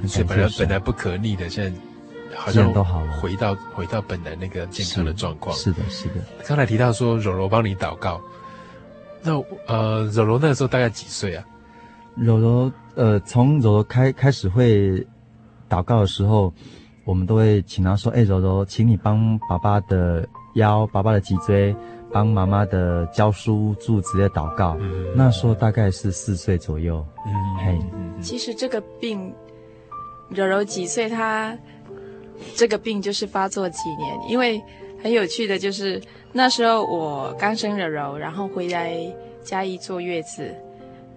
[0.07, 1.79] 所以本来本来不可逆的，现在。
[2.37, 5.55] 好像都好了，回到回到本来那个健康的状况。
[5.57, 6.15] 是的，是的。
[6.47, 8.21] 刚才提到说柔柔帮你祷告，
[9.23, 9.33] 那
[9.67, 11.45] 呃柔柔那个时候大概几岁啊？
[12.17, 15.07] 柔柔呃从柔柔开开始会
[15.69, 16.53] 祷告的时候，
[17.05, 21.75] 我们都会请他说：“哎，柔柔，请你帮爸爸的腰、爸爸的脊椎，
[22.13, 24.77] 帮妈妈的教书柱子的祷告。
[24.81, 27.05] 嗯”那时候大概是四岁左右。
[27.27, 27.33] 嗯，
[27.65, 27.79] 嘿。
[28.21, 29.33] 其实这个病。
[30.35, 31.55] 柔柔几岁，他
[32.57, 34.17] 这个病就是发作几年。
[34.29, 34.63] 因为
[35.03, 36.01] 很有趣的就是
[36.33, 38.97] 那时候我刚生柔柔，然后回来
[39.43, 40.55] 嘉义坐月子，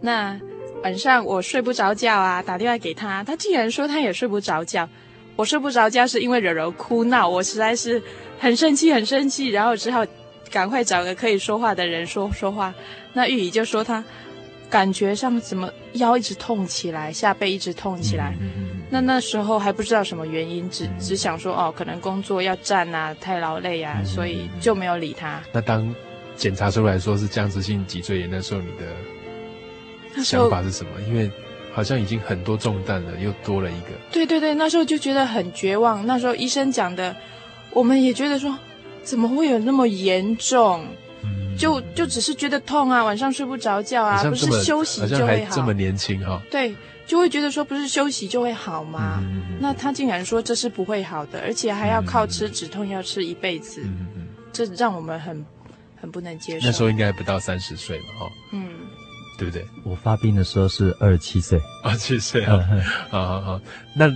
[0.01, 0.39] 那
[0.83, 2.15] 晚上我睡不着觉。
[2.15, 4.87] 啊，打电话给他，他竟然说他也睡不着觉。
[5.35, 8.01] 我睡不着觉是因为柔柔哭闹，我实在是
[8.39, 10.05] 很生气，很生气，然后只好
[10.49, 12.73] 赶快找个可以说话的人说说话。
[13.13, 14.03] 那玉姨就说她
[14.69, 18.33] 感觉上怎么腰一直痛起来，下背一直痛起来。
[18.95, 25.41] 那那时候还不知道什么原因，只只想说哦，可能工作要站啊，太劳累啊，所以就没有理他。
[25.51, 25.93] 那当
[26.37, 30.91] 检查出来说是僵直性脊椎炎，那时候你的想法是什么？
[31.07, 31.29] 因为。
[31.75, 33.87] 好像已经很多重担了，又多了一个。
[34.09, 36.07] 对对对，那时候就觉得很绝望。
[36.07, 37.13] 那时候医生讲的，
[37.71, 38.57] 我们也觉得说，
[39.03, 40.85] 怎么会有那么严重？
[41.21, 45.49] 嗯、就就只是觉得痛啊，晚上睡不着觉啊，不是休息就会好。
[45.49, 46.41] 还这么年轻哈、哦。
[46.49, 46.73] 对，
[47.07, 49.19] 就会觉得说，不是休息就会好吗？
[49.21, 55.45] 嗯、那他竟然说这是不会好的，而且还要靠吃止痛药吃一辈子，嗯、这让我们很
[55.95, 56.65] 很不能接受。
[56.65, 58.31] 那时候应该不到三十岁嘛，哈。
[58.53, 58.69] 嗯。
[59.37, 59.67] 对不对？
[59.83, 62.57] 我发病的时候是二十七岁，二十七岁啊，
[63.09, 63.61] 好好好。
[63.93, 64.07] 那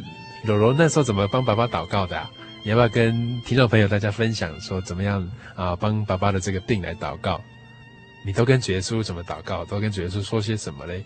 [0.45, 2.31] 柔柔那时候怎么帮爸爸祷告的啊？
[2.63, 5.75] 你要不要跟听众朋友大家分享说怎么样啊？
[5.75, 7.41] 帮爸爸的这个病来祷告？
[8.25, 9.65] 你都跟主耶稣怎么祷告？
[9.65, 11.03] 都跟主耶稣说些什么嘞？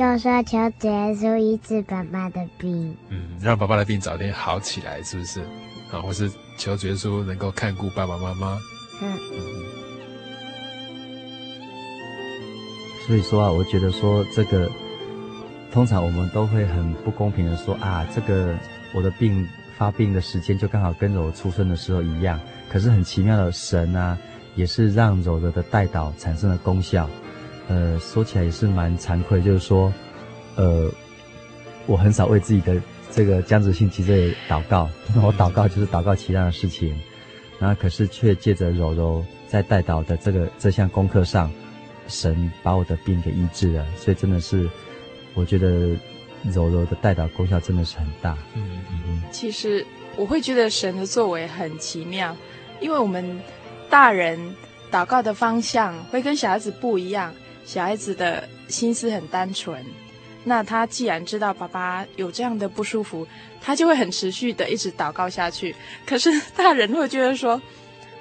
[0.00, 5.42] 就说求主耶稣医治爸爸的病，嗯，让爸爸的病早点好起来，是不是？
[5.92, 8.58] 啊，或是求主耶稣能够看顾爸爸妈妈，
[9.02, 9.12] 嗯。
[9.12, 9.40] 嗯
[13.06, 14.70] 所以说啊，我觉得说这个，
[15.70, 18.56] 通常我们都会很不公平的说啊，这个
[18.94, 19.46] 我的病
[19.76, 22.40] 发病的时间就刚好跟柔柔出生的时候一样。
[22.70, 24.16] 可是很奇妙的神啊，
[24.56, 27.06] 也是让柔柔的代祷产生了功效。
[27.70, 29.90] 呃，说起来也是蛮惭愧，就是说，
[30.56, 30.90] 呃，
[31.86, 32.76] 我很少为自己的
[33.12, 34.90] 这个僵直性脊椎祷告，
[35.22, 36.98] 我祷告就是祷告其他的事情，
[37.60, 41.48] 然后可是却借着柔柔在代祷的这个这项功课上。
[42.08, 44.68] 神把我的病给医治了，所以真的是，
[45.34, 45.96] 我觉得
[46.52, 48.36] 柔柔的代祷功效真的是很大。
[48.56, 49.22] 嗯嗯。
[49.30, 52.36] 其实我会觉得神的作为很奇妙，
[52.80, 53.40] 因为我们
[53.88, 54.36] 大人
[54.90, 57.32] 祷告的方向会跟小孩子不一样，
[57.70, 59.80] 小孩子的心思很单纯，
[60.42, 63.24] 那他既然知道爸爸有这样的不舒服，
[63.62, 65.72] 他就会很持续的一直祷告下去。
[66.04, 67.60] 可是大人会觉得说。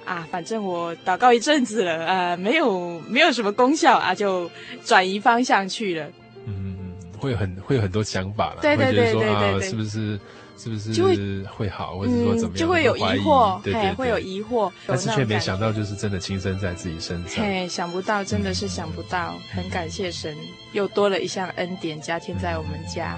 [0.05, 4.49] 啊，反正我祷告一阵子了，呃，没有没有什么功效啊，就
[4.83, 6.07] 转移方向去了。
[6.47, 10.19] 嗯，会有很会有很多想法了，对对对对对，对，啊，是不是
[10.59, 17.45] 是不是就会会好，或者说怎么样，就会有疑惑，对对对，会有疑惑，但是却没想到就是真的亲身在自己身上。
[17.45, 20.35] 嘿，想不到，真的是想不到，嗯，很感谢神，
[20.73, 23.17] 又多了一项恩典加添在我们家。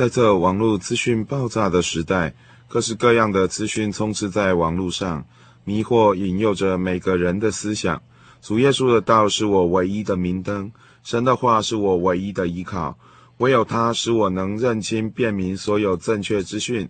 [0.00, 2.32] 在这网络资讯爆炸的时代，
[2.68, 5.26] 各式各样的资讯充斥在网络上，
[5.62, 8.00] 迷惑引诱着每个人的思想。
[8.40, 10.72] 主耶稣的道是我唯一的明灯，
[11.02, 12.98] 神的话是我唯一的依靠，
[13.36, 16.88] 唯有他使我能认清辨明所有正确资讯，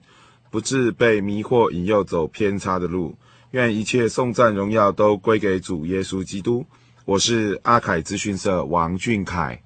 [0.48, 3.16] 不致被迷惑引诱走偏差的路。
[3.50, 6.64] 愿一切颂赞荣耀都归给主耶稣基督。
[7.04, 9.60] 我是阿凯资讯社王俊凯。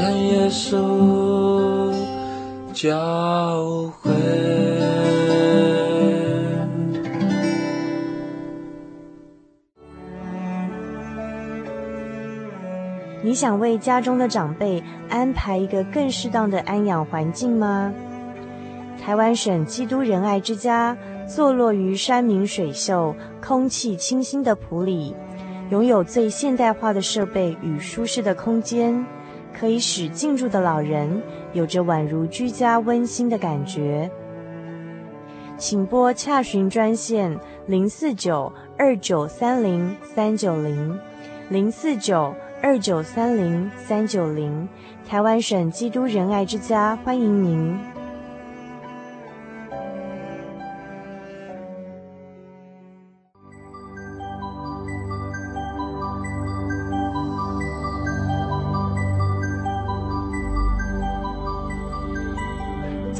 [0.00, 1.92] 在耶稣
[2.72, 2.96] 教
[4.00, 4.10] 会。
[13.22, 17.92] 你想为家中的长辈安排一个更适当的安养环境吗？
[19.04, 20.96] 台湾省基督仁爱之家
[21.28, 23.14] 坐落于山明水秀、
[23.46, 25.14] 空气清新的埔里，
[25.68, 29.04] 拥有最现代化的设备与舒适的空间。
[29.58, 31.22] 可以使进驻的老人
[31.52, 34.10] 有着宛如居家温馨的感觉。
[35.58, 40.98] 请拨洽询专线零四九二九三零三九零
[41.50, 44.68] 零四九二九三零三九零，
[45.08, 47.89] 台湾省基督仁爱之家欢迎您。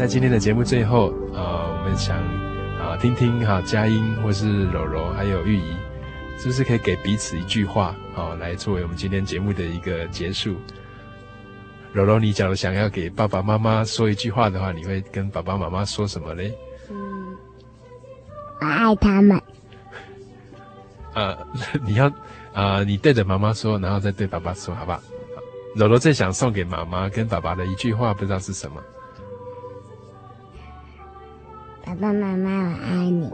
[0.01, 2.17] 在今天的节目最后，呃，我们想
[2.81, 5.77] 啊，听听哈佳音或是柔柔还有玉怡，
[6.39, 10.57] 是不是可以给彼此一句话，好，来作为我们今天节目的一个结束？
[11.93, 16.51] 柔柔，你假如想要给爸爸妈妈说一句话的话，你会跟爸爸妈妈说什么嘞？
[16.89, 17.37] 嗯，
[18.59, 19.39] 我爱他们。
[21.13, 21.37] 呃，
[21.85, 22.07] 你要
[22.55, 25.03] 啊、呃，你对着妈妈说，然后再对爸爸说，好不好？
[25.77, 28.81] 柔柔最想送给妈妈跟爸爸的一句话，不知道是什么。
[31.91, 33.29] 爸爸妈妈，我爱你。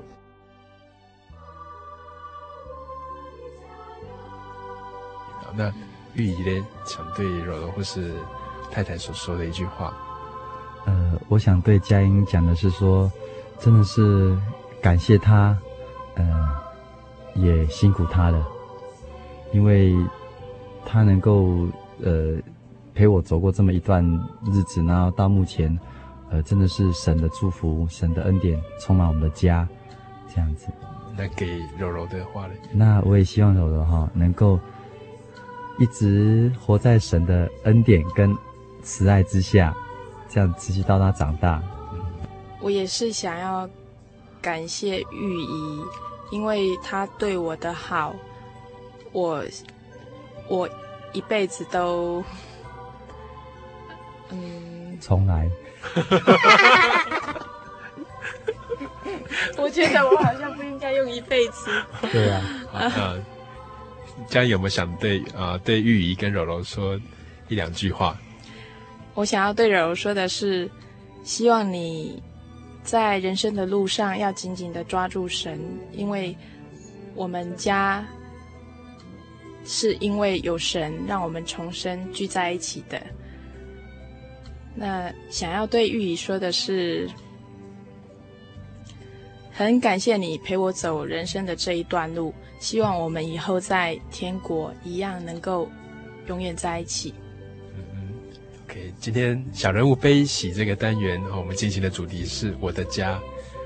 [5.43, 5.71] 好，那
[6.15, 6.67] 玉怡呢？
[6.87, 8.15] 想对柔柔或是
[8.71, 9.93] 太太所说的一句话。
[10.87, 13.13] 呃，我想对佳音讲的是说，
[13.59, 14.35] 真的是
[14.81, 15.55] 感谢她，
[16.15, 16.49] 呃，
[17.35, 18.43] 也辛苦她了，
[19.53, 19.95] 因为
[20.87, 21.69] 她能够
[22.03, 22.39] 呃
[22.95, 24.03] 陪我走过这么一段
[24.47, 25.79] 日子，然后到目前。
[26.31, 29.67] 呃，真的是神的祝福，神的恩典充满我们的家，
[30.29, 30.67] 这样子。
[31.17, 32.55] 那给柔柔的话呢？
[32.73, 34.59] 那我也希望柔柔哈能够
[35.79, 38.37] 一直活在神的恩典跟
[38.83, 39.75] 慈爱之下，
[40.29, 41.63] 这样持续到他长大。
[42.61, 43.69] 我也是想要
[44.43, 45.85] 感谢玉姨，
[46.31, 48.15] 因为她对我的好，
[49.13, 49.43] 我
[50.49, 50.69] 我
[51.13, 52.23] 一辈子都
[54.31, 55.49] 嗯，从来。
[59.59, 61.71] 我觉得我好像不应该用一辈子。
[62.13, 63.15] 对啊，啊，
[64.29, 66.99] 佳音有没有想对啊、呃、对玉姨跟柔柔说
[67.49, 68.17] 一两句话？
[69.15, 70.71] 我想要对柔柔说的是，
[71.25, 72.23] 希望你
[72.83, 75.59] 在人生的路上要紧紧的抓住神，
[75.93, 76.37] 因为
[77.15, 78.05] 我们家
[79.65, 83.01] 是因为有神让我们重生聚在一起的。
[84.77, 87.09] 那想要对玉姨说的是，
[89.51, 95.67] 很感谢你陪我走人生的这一段路，希望我们以后在天国一样能够
[96.29, 97.15] 永远在一起。
[97.75, 98.13] 嗯嗯
[98.67, 103.19] ，OK，今天小人物悲喜这个单元，我们进行的主题是我的家。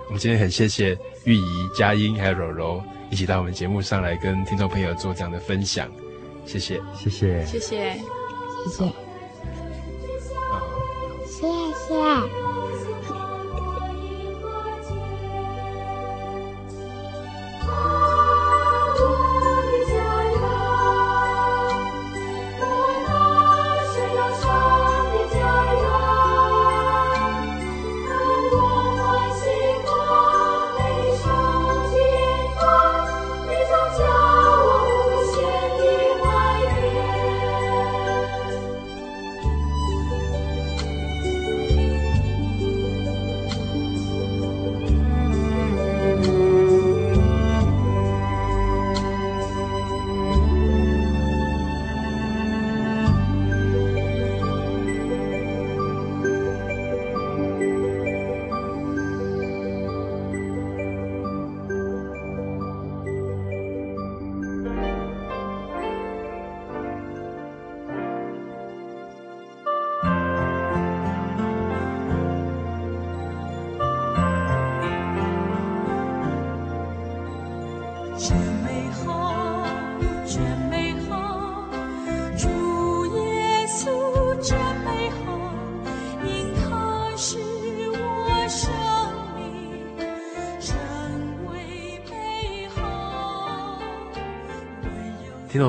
[0.06, 5.90] 我们今天很谢谢玉姨、佳音还有柔柔一起到我们节目上来跟听众朋友做这样的分享，
[6.46, 7.94] 谢谢，谢谢，谢谢，谢谢。
[8.76, 9.09] 谢
[12.10, 12.39] 谢。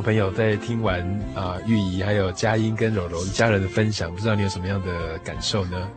[0.01, 1.01] 朋友在听完
[1.35, 5.87] 啊、玉姨还有佳音跟柔柔一家人的分享，不知道你有什么样的感受呢？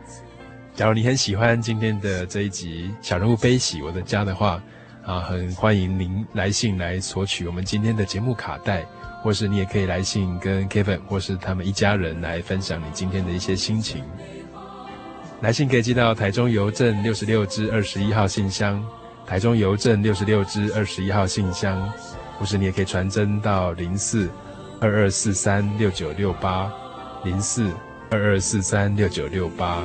[0.75, 4.61] 假如你很喜欢今天的这一集《小人物悲喜我的家》的话，
[5.05, 8.85] 啊，很欢迎您来信来索取我们今天的节目卡带，
[9.23, 14.05] 或是你也可以来信跟 Kevin 或是他们一家人来分享你今天的一些心情。
[15.41, 18.85] 来信可以寄到台中邮政六十六支二十一号信箱，
[19.27, 21.93] 台中邮政六十六支二十一号信箱。
[22.39, 24.29] 或是你也可以传真到零四
[24.81, 26.73] 二二四三六九六八，
[27.25, 27.71] 零四
[28.11, 29.85] 二二四三六九六八。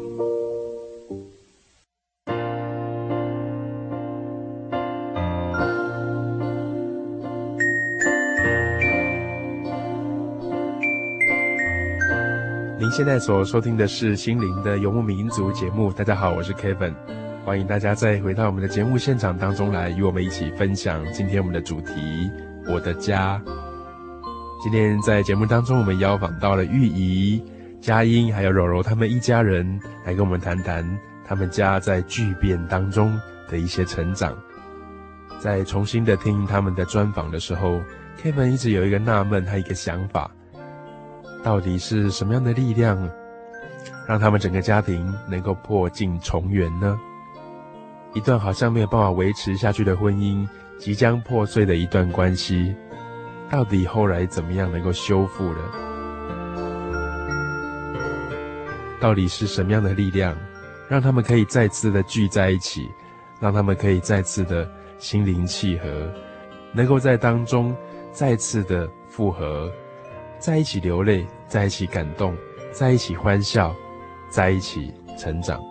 [12.91, 15.93] 现在所收听的是《心灵的游牧民族》节目。
[15.93, 16.93] 大家好，我是 Kevin，
[17.45, 22.29] 欢迎大家再回到我们的节目现场当中来，与我们一起分享今天我们的主题——
[22.67, 23.41] 我的家。
[24.61, 27.41] 今天在节目当中，我们邀访到了玉怡、
[27.79, 30.85] 佳音还有柔柔他们一家人，来跟我们谈谈
[31.25, 33.17] 他们家在巨变当中
[33.49, 34.37] 的一些成长。
[35.39, 37.81] 在重新的听他们的专访的时候
[38.21, 40.29] ，Kevin 一直有一个纳闷和一个想法。
[41.43, 42.97] 到底是什么样的力量，
[44.07, 46.99] 让他们整个家庭能够破镜重圆呢？
[48.13, 52.75] 一段好像没有办法维持下去的婚姻，即将破碎的一段关系，
[53.49, 55.59] 到底后来怎么样能够修复了？
[58.99, 60.37] 到底是什么样的力量，
[60.87, 62.87] 让他们可以再次的聚在一起，
[63.39, 64.69] 让他们可以再次的
[64.99, 65.87] 心灵契合，
[66.71, 67.75] 能够在当中
[68.11, 69.71] 再次的复合？
[70.41, 72.35] 在一起流泪，在一起感动，
[72.71, 73.75] 在一起欢笑，
[74.31, 75.61] 在一起成长。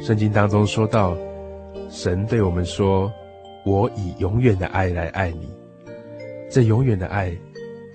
[0.00, 1.16] 圣经当中说到，
[1.88, 3.12] 神对我们说
[3.64, 5.48] ：“我以永远的爱来爱你。”
[6.50, 7.32] 这永远的爱，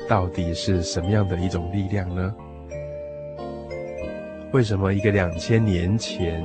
[0.08, 2.34] 到底是什么样的一种力量呢？
[4.54, 6.42] 为什么一个两千年前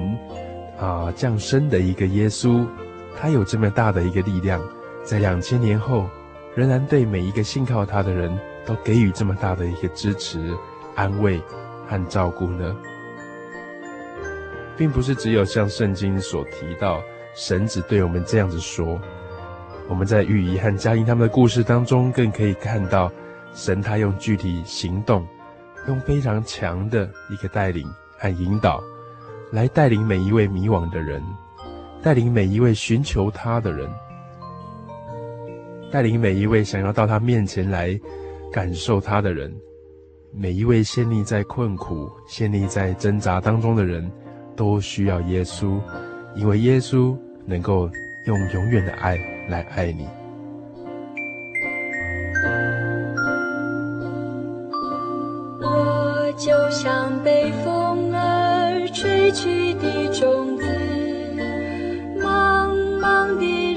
[0.77, 2.67] 啊降生的一个耶稣，
[3.17, 4.61] 他有这么大的一个力量？
[5.05, 6.09] 在两千年后，
[6.55, 8.37] 仍然对每一个信靠他的人
[8.67, 10.55] 都给予这么大的一个支持、
[10.95, 11.41] 安慰
[11.87, 12.77] 和照顾呢？
[14.77, 17.03] 并不是只有像圣经所提到，
[17.35, 19.01] 神只对我们这样子说。
[19.89, 23.11] 我们在玉仪和佳音他们的故事当中，更可以看到
[23.55, 25.27] 神他用具体行动，
[25.87, 28.83] 用非常强的一个带领和引导，
[29.51, 31.23] 来带领每一位迷惘的人，
[32.03, 33.91] 带领每一位寻求他的人。
[35.91, 37.99] 带领每一位想要到他面前来
[38.53, 39.55] 感受他的人，
[40.33, 44.11] 每一位陷溺在困苦、陷溺在挣扎当中的人，
[44.55, 45.81] 都需要耶稣，
[46.37, 47.17] 因为耶稣
[47.47, 47.91] 能够
[48.27, 49.17] 用永远的爱
[49.49, 50.07] 来爱你。
[55.61, 60.65] 我就像被风儿吹去的种子，
[62.21, 63.68] 茫茫的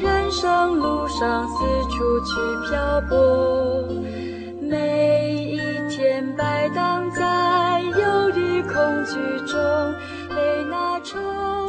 [0.42, 1.48] 上路上。
[1.50, 1.56] 四
[1.92, 2.34] 处去
[2.68, 3.88] 漂泊，
[4.60, 7.80] 每一天摆荡在，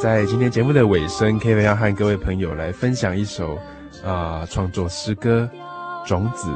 [0.01, 3.59] 在今天节目的尾声 kv 要和各位朋友来分享一首
[4.07, 5.47] 啊创作诗歌
[6.09, 6.49] 《种子》。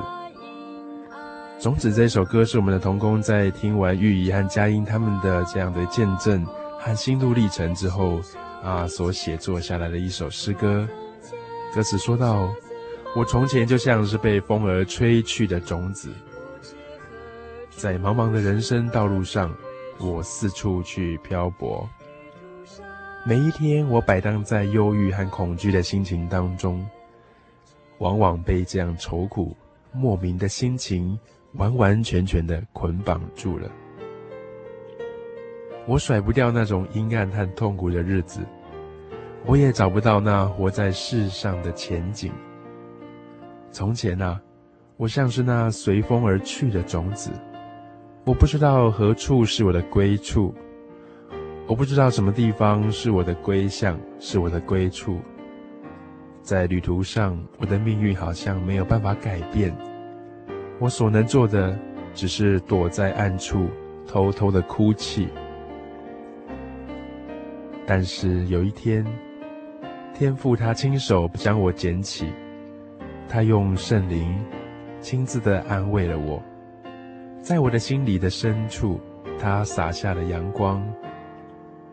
[1.62, 6.46] 《种子》这首歌是我们的童工在听完玉怡和佳音他们的这样的见证
[6.80, 8.20] 和心路历程之后
[8.64, 10.88] 啊所写作下来的一首诗歌。
[11.76, 12.50] 歌词说到。
[13.14, 16.10] 我从前就像是被风儿吹去的种子，
[17.70, 19.54] 在茫茫的人生道路上，
[19.98, 21.86] 我四处去漂泊。
[23.26, 26.86] 每一天，我摆荡在忧郁和恐惧的心情当中，
[27.98, 29.54] 往往被这样愁苦、
[29.92, 31.18] 莫名的心情
[31.54, 33.70] 完完全全的捆绑住了。
[35.86, 38.40] 我甩不掉那种阴暗和痛苦的日子，
[39.46, 42.32] 我也找不到那活在世上的前景。
[43.70, 44.40] 从前啊，
[44.96, 47.30] 我像是那随风而去的种子，
[48.24, 50.52] 我不知道何处是我的归处，
[51.68, 55.20] 我不知道什么地方是我的归向，是我的归处。
[56.42, 59.72] 在旅途上，我的命运好像没有办法改变，
[60.80, 61.78] 我所能做的
[62.14, 63.68] 只是躲在暗处，
[64.08, 65.28] 偷偷的哭泣。
[67.86, 69.06] 但是有一天，
[70.18, 72.32] 天父他亲手将我捡起。
[73.28, 74.34] 他用圣灵
[74.98, 76.42] 亲自的安慰了我，
[77.42, 78.98] 在我的心里的深处，
[79.38, 80.82] 他洒下了阳光，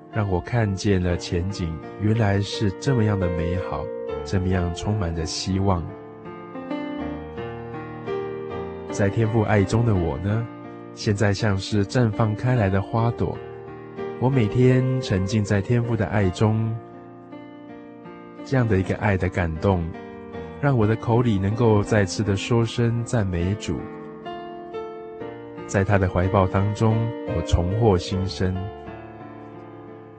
[0.09, 3.84] 让我看见了前景，原来是这么样的美好，
[4.24, 5.86] 这么样充满着希望。
[8.89, 10.47] 在天父爱中的我呢，
[10.93, 13.38] 现在像是绽放开来的花朵，
[14.21, 16.74] 我每天沉浸在天父的爱中，
[18.43, 19.83] 这样的一个爱的感动。
[20.61, 23.79] 让我的口里能够再次的说声赞美主。
[25.67, 26.95] 在他的怀抱当中，
[27.35, 28.55] 我重获新生。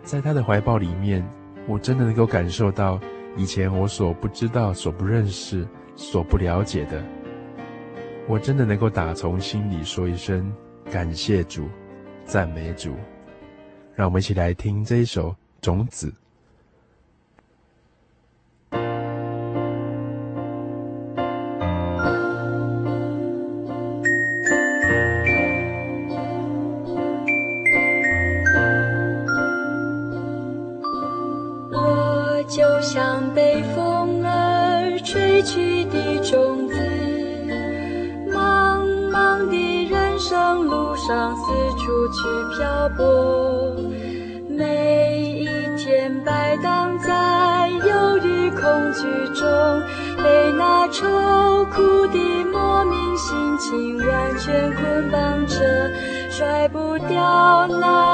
[0.02, 1.26] 在他的怀抱里面，
[1.66, 3.00] 我真的能够感受到
[3.36, 5.66] 以前我所不知道、所不认识、
[5.96, 7.02] 所不了解的。
[8.28, 10.52] 我真的能够打从心里说一声
[10.90, 11.68] 感谢主、
[12.26, 12.94] 赞美主。
[13.94, 15.30] 让我们一起来听这一首
[15.62, 16.10] 《种子》。
[35.44, 36.74] 去的种子，
[38.32, 41.42] 茫茫的人生路上四
[41.76, 42.18] 处去
[42.56, 43.76] 漂泊，
[44.48, 45.44] 每一
[45.76, 49.02] 天摆荡在忧郁恐惧
[49.34, 49.46] 中，
[50.16, 51.04] 被那愁
[51.66, 52.18] 苦的
[52.50, 55.90] 莫名心情完全捆绑着，
[56.30, 58.13] 甩不掉那。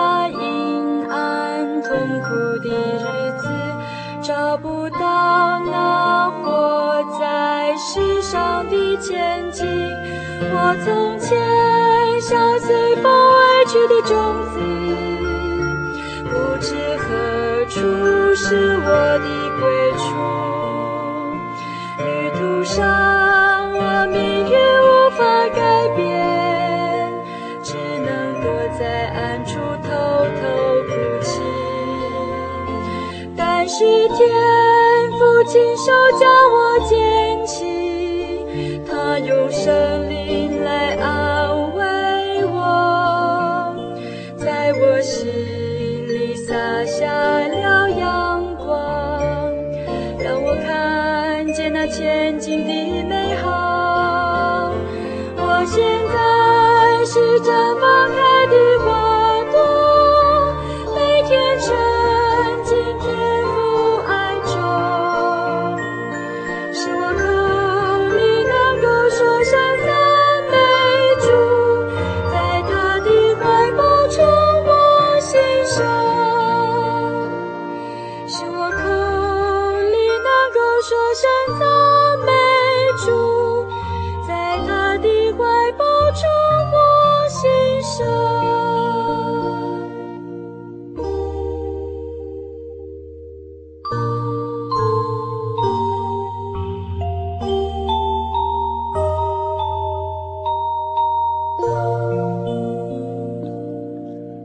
[10.52, 11.28] 我从前
[12.20, 14.14] 像随风而去的种
[14.50, 14.58] 子
[16.24, 17.78] 不知何处
[18.34, 19.39] 是我的
[80.82, 81.28] 说声
[81.58, 81.66] 赞
[82.24, 82.32] 美
[83.04, 83.10] 主，
[84.26, 85.38] 在他的怀
[85.72, 86.22] 抱中，
[86.72, 86.78] 我
[87.28, 88.06] 心声。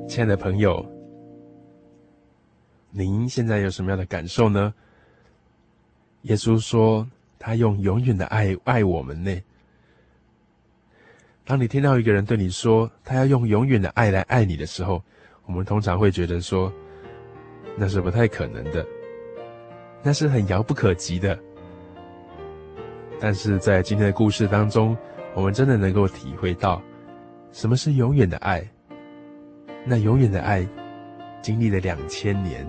[0.09, 0.85] 亲爱的朋友，
[2.91, 4.73] 您现在有什么样的感受呢？
[6.25, 7.07] 耶稣说，
[7.37, 9.31] 他用永远的爱爱我们呢。
[11.43, 15.03] 当你听到一个人对你说他要用永远的爱来爱你的时候，
[15.45, 16.73] 我们通常会觉得说，
[17.77, 18.83] 那是不太可能的，
[20.01, 21.37] 那是很遥不可及的。
[23.19, 24.97] 但是在今天的故事当中，
[25.35, 26.81] 我们真的能够体会到
[27.51, 28.67] 什么是永远的爱。
[29.85, 30.67] 那永远的爱，
[31.43, 32.67] 经历了两千年，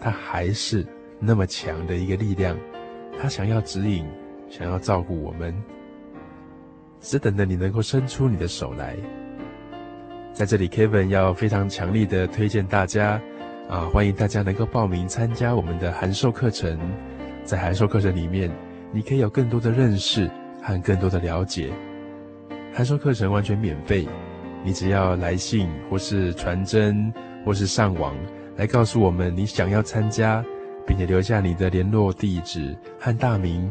[0.00, 0.84] 它还是
[1.20, 2.58] 那么强的一个力量。
[3.20, 4.06] 他想要指引，
[4.48, 5.54] 想要照顾我们，
[7.00, 8.96] 只等着你能够伸出你的手来。
[10.32, 13.20] 在这里，Kevin 要非常强力的推荐大家，
[13.68, 16.78] 啊，欢迎大家能够报名参加我们的函授课程。
[17.44, 18.50] 在函授课程里面，
[18.90, 20.30] 你可以有更多的认识
[20.62, 21.70] 和更多的了解。
[22.72, 24.08] 函授课程完全免费。
[24.64, 27.12] 你只要来信，或是传真，
[27.44, 28.16] 或是上网，
[28.56, 30.42] 来告诉我们你想要参加，
[30.86, 33.70] 并且留下你的联络地址和大名，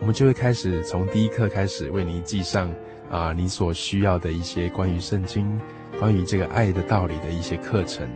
[0.00, 2.72] 我们就会开始从第一课开始为你寄上
[3.10, 5.60] 啊你所需要的一些关于圣经、
[5.98, 8.08] 关于这个爱的道理的一些课程。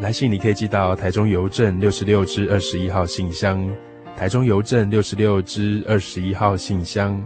[0.00, 3.70] 来信你可以寄到台中邮政六十六支二十一号信箱，
[4.16, 7.22] 台中邮政六十六支二十一号信箱，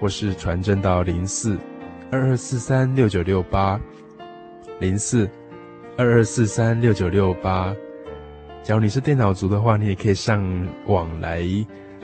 [0.00, 1.56] 或是传真到零四。
[2.12, 3.80] 二二四三六九六八
[4.80, 5.30] 零四
[5.96, 7.72] 二二四三六九六八，
[8.62, 10.44] 假如你是电脑族的话，你也可以上
[10.86, 11.42] 网来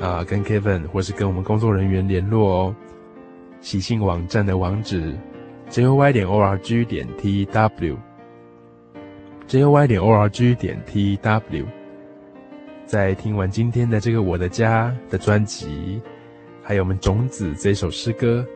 [0.00, 2.74] 啊，跟 Kevin 或是跟我们工作人员联络哦。
[3.60, 5.14] 喜信网站的网址
[5.70, 7.96] ：joy 点 org 点 tw，joy
[9.86, 11.64] 点 org 点 tw。
[12.86, 16.00] 在听完今天的这个我的家的专辑，
[16.62, 18.46] 还有我们种子这首诗歌。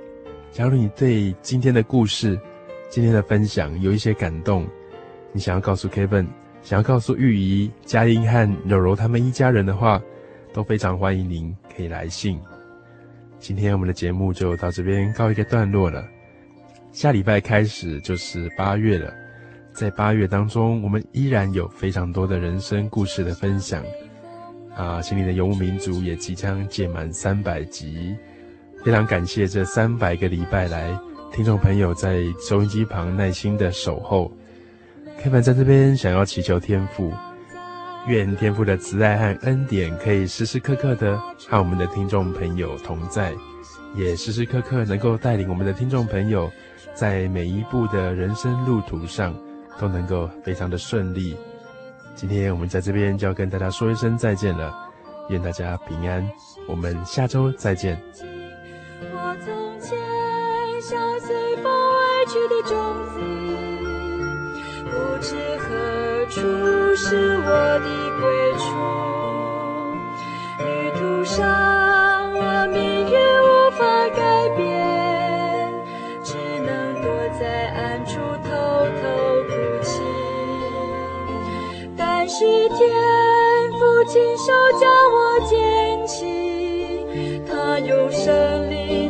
[0.51, 2.39] 假如你对今天的故事、
[2.89, 4.67] 今天的分享有一些感动，
[5.33, 6.27] 你想要告诉 Kevin，
[6.63, 10.01] 想要告诉玉怡、佳音和柔柔他们一家人的话，
[10.53, 12.39] 都非常欢迎您可以来信。
[13.39, 16.07] 今天我们的节目就到这边告一个段落了，
[16.93, 19.13] 下礼拜开始就是八月了，
[19.73, 23.83] 在八月当中，我们依然有非常多的人生故事的分享。
[24.77, 28.15] 啊，心灵的游牧民族也即将届满三百集，
[28.85, 30.97] 非常感谢这三百个礼拜来
[31.33, 34.31] 听众朋友在收音机旁耐心的守候。
[35.23, 37.13] 开凡在这边想要祈求天父，
[38.07, 43.35] 愿天父的慈爱和恩典可以时时刻刻的和我们的听众朋友同在，
[43.95, 46.51] 也时时刻刻能够带领我们的听众朋友
[46.95, 49.35] 在每一步的人生路途上
[49.79, 51.37] 都能够非常的顺利。
[52.15, 54.75] 今天我们在这边就要跟大家说一声再见了，
[55.29, 56.27] 愿大家平安，
[56.67, 58.01] 我们下周再见。
[59.13, 59.99] 我从前
[60.81, 62.75] 像随风而去的种
[63.13, 63.20] 子，
[66.31, 66.41] 处
[66.95, 67.51] 是我
[67.81, 67.87] 的
[68.21, 68.23] 归
[68.57, 68.63] 处，
[70.65, 70.65] 旅
[70.95, 71.43] 途上
[72.33, 72.41] 我
[72.73, 73.83] 命运无法
[74.15, 74.63] 改变，
[76.23, 77.11] 只能躲
[77.41, 78.49] 在暗处偷
[79.03, 79.03] 偷
[79.49, 79.53] 哭
[79.83, 79.91] 泣。
[81.97, 82.79] 但是天
[83.73, 85.19] 父亲手将我
[85.49, 87.05] 捡起，
[87.45, 89.10] 他用圣灵